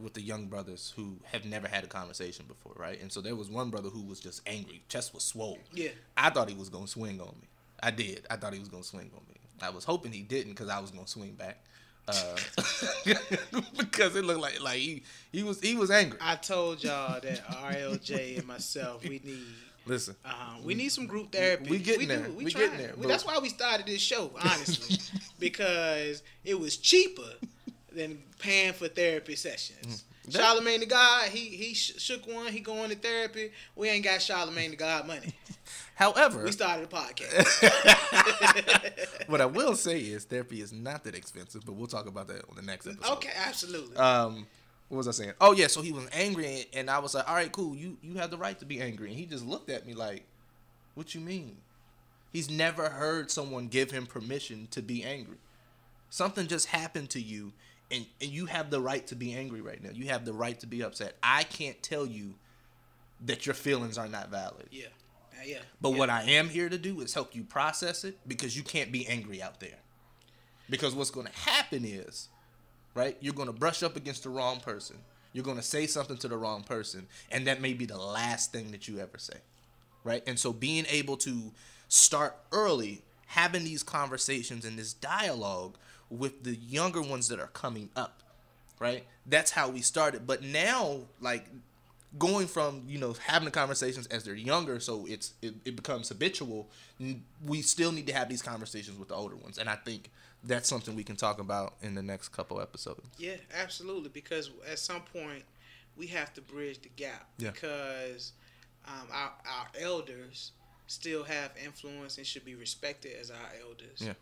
[0.02, 3.00] with the young brothers who have never had a conversation before, right?
[3.02, 5.60] And so there was one brother who was just angry, chest was swole.
[5.74, 5.90] Yeah.
[6.18, 7.48] I thought he was gonna swing on me.
[7.82, 8.26] I did.
[8.30, 9.40] I thought he was gonna swing on me.
[9.62, 11.64] I was hoping he didn't because I was gonna swing back.
[12.06, 12.36] Uh,
[13.78, 16.20] because it looked like like he he was he was angry.
[16.22, 19.40] I told y'all that RLJ and myself, we need
[19.86, 21.70] Listen, Uh, we need some group therapy.
[21.70, 22.16] we getting do.
[22.16, 22.30] there.
[22.30, 22.70] We, We trying.
[22.72, 24.98] getting there, We- that's why we started this show, honestly,
[25.40, 27.30] because it was cheaper
[27.94, 30.06] than paying for therapy sessions.
[30.28, 32.52] That- Charlemagne the God, he he sh- shook one.
[32.54, 33.52] He going to therapy.
[33.76, 35.34] We ain't got Charlemagne the God money.
[35.96, 37.50] however, We started a podcast.
[39.28, 42.46] what I will say is therapy is not that expensive, but we'll talk about that
[42.50, 43.12] on the next episode.
[43.14, 43.98] okay, absolutely.
[43.98, 44.48] Um,
[44.94, 45.34] what was I saying?
[45.42, 47.76] Oh yeah, so he was angry, and I was like, "All right, cool.
[47.76, 50.24] You you have the right to be angry." And he just looked at me like,
[50.94, 51.58] "What you mean?"
[52.32, 55.38] He's never heard someone give him permission to be angry.
[56.10, 57.54] Something just happened to you,
[57.90, 59.90] and and you have the right to be angry right now.
[59.92, 61.16] You have the right to be upset.
[61.24, 62.36] I can't tell you
[63.26, 64.68] that your feelings are not valid.
[64.70, 64.86] yeah,
[65.44, 65.58] yeah.
[65.82, 65.98] But yeah.
[65.98, 69.08] what I am here to do is help you process it because you can't be
[69.08, 69.80] angry out there.
[70.70, 72.30] Because what's going to happen is,
[72.94, 74.98] right, you're going to brush up against the wrong person.
[75.34, 78.52] You're going to say something to the wrong person, and that may be the last
[78.52, 79.38] thing that you ever say.
[80.04, 80.22] Right?
[80.28, 81.52] And so being able to
[81.88, 85.78] start early, having these conversations and this dialogue
[86.10, 88.22] with the younger ones that are coming up,
[88.80, 89.06] right?
[89.26, 90.28] That's how we started.
[90.28, 91.46] But now, like,
[92.20, 96.10] going from you know having the conversations as they're younger so it's it, it becomes
[96.10, 96.70] habitual
[97.44, 100.12] we still need to have these conversations with the older ones and i think
[100.44, 104.10] that's something we can talk about in the next couple episodes Yeah, absolutely.
[104.10, 105.44] Because at some point,
[105.96, 107.30] we have to bridge the gap.
[107.38, 107.52] Yeah.
[107.52, 108.34] Because
[108.86, 110.52] um, our our elders
[110.88, 114.00] still have influence and should be respected as our elders.
[114.02, 114.14] Yeah.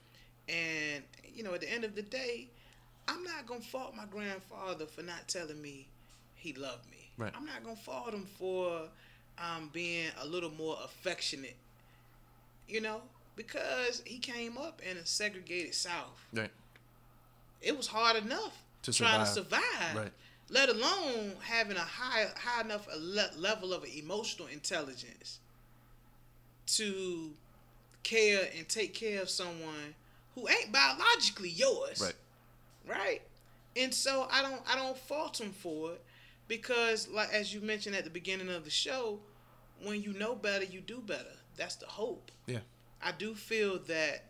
[0.48, 1.04] And
[1.34, 2.50] you know, at the end of the day,
[3.08, 5.88] I'm not gonna fault my grandfather for not telling me
[6.36, 7.01] he loved me.
[7.18, 7.32] Right.
[7.36, 8.82] I'm not gonna fault him for
[9.38, 11.56] um, being a little more affectionate.
[12.68, 13.02] You know,
[13.36, 16.52] because he came up in a segregated South right
[17.62, 19.62] it was hard enough To trying to survive.
[19.62, 20.12] survive, Right.
[20.50, 22.88] let alone having a high high enough
[23.38, 25.40] level of emotional intelligence
[26.68, 27.32] to
[28.04, 29.96] care and take care of someone
[30.36, 32.16] who ain't biologically yours, right
[32.88, 33.22] right?
[33.76, 36.04] And so I don't I don't fault him for it
[36.48, 39.20] because like as you mentioned at the beginning of the show,
[39.84, 41.36] when you know better, you do better.
[41.58, 42.32] That's the hope.
[42.48, 42.60] yeah
[43.04, 44.26] I do feel that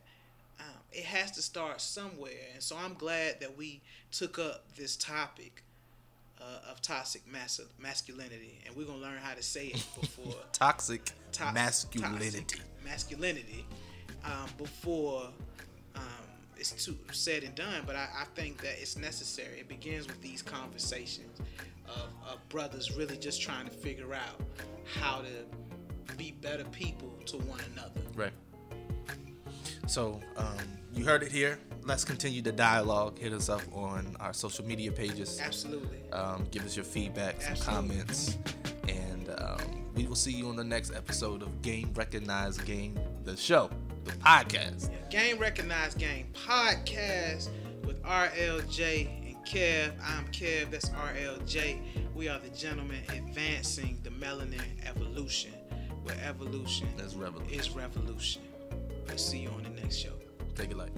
[0.59, 3.81] um, it has to start somewhere, and so I'm glad that we
[4.11, 5.63] took up this topic
[6.39, 11.11] uh, of toxic mas- masculinity, and we're gonna learn how to say it before toxic
[11.33, 13.65] to- masculinity toxic masculinity
[14.25, 15.29] um, before
[15.95, 16.01] um,
[16.57, 17.83] it's too said and done.
[17.85, 19.59] But I, I think that it's necessary.
[19.59, 21.39] It begins with these conversations
[21.95, 24.41] of, of brothers really just trying to figure out
[24.99, 28.01] how to be better people to one another.
[28.15, 28.31] right.
[29.87, 30.57] So um,
[30.93, 31.59] you heard it here.
[31.83, 33.17] Let's continue the dialogue.
[33.17, 35.39] Hit us up on our social media pages.
[35.43, 35.97] Absolutely.
[36.13, 37.95] um, give us your feedback some Absolutely.
[37.97, 38.37] comments.
[38.87, 43.35] And um, we will see you on the next episode of game recognize game the
[43.35, 43.69] show
[44.05, 44.89] the podcast.
[45.09, 47.49] Game Recognized Game podcast
[47.85, 49.91] with RLJ Kev.
[50.03, 51.79] I'm Kev, that's RLJ.
[52.15, 55.51] We are the gentlemen advancing the melanin evolution,
[56.03, 57.59] where evolution That's revolution.
[57.59, 58.41] is revolution.
[59.09, 60.13] I'll see you on the next show.
[60.55, 60.91] take it light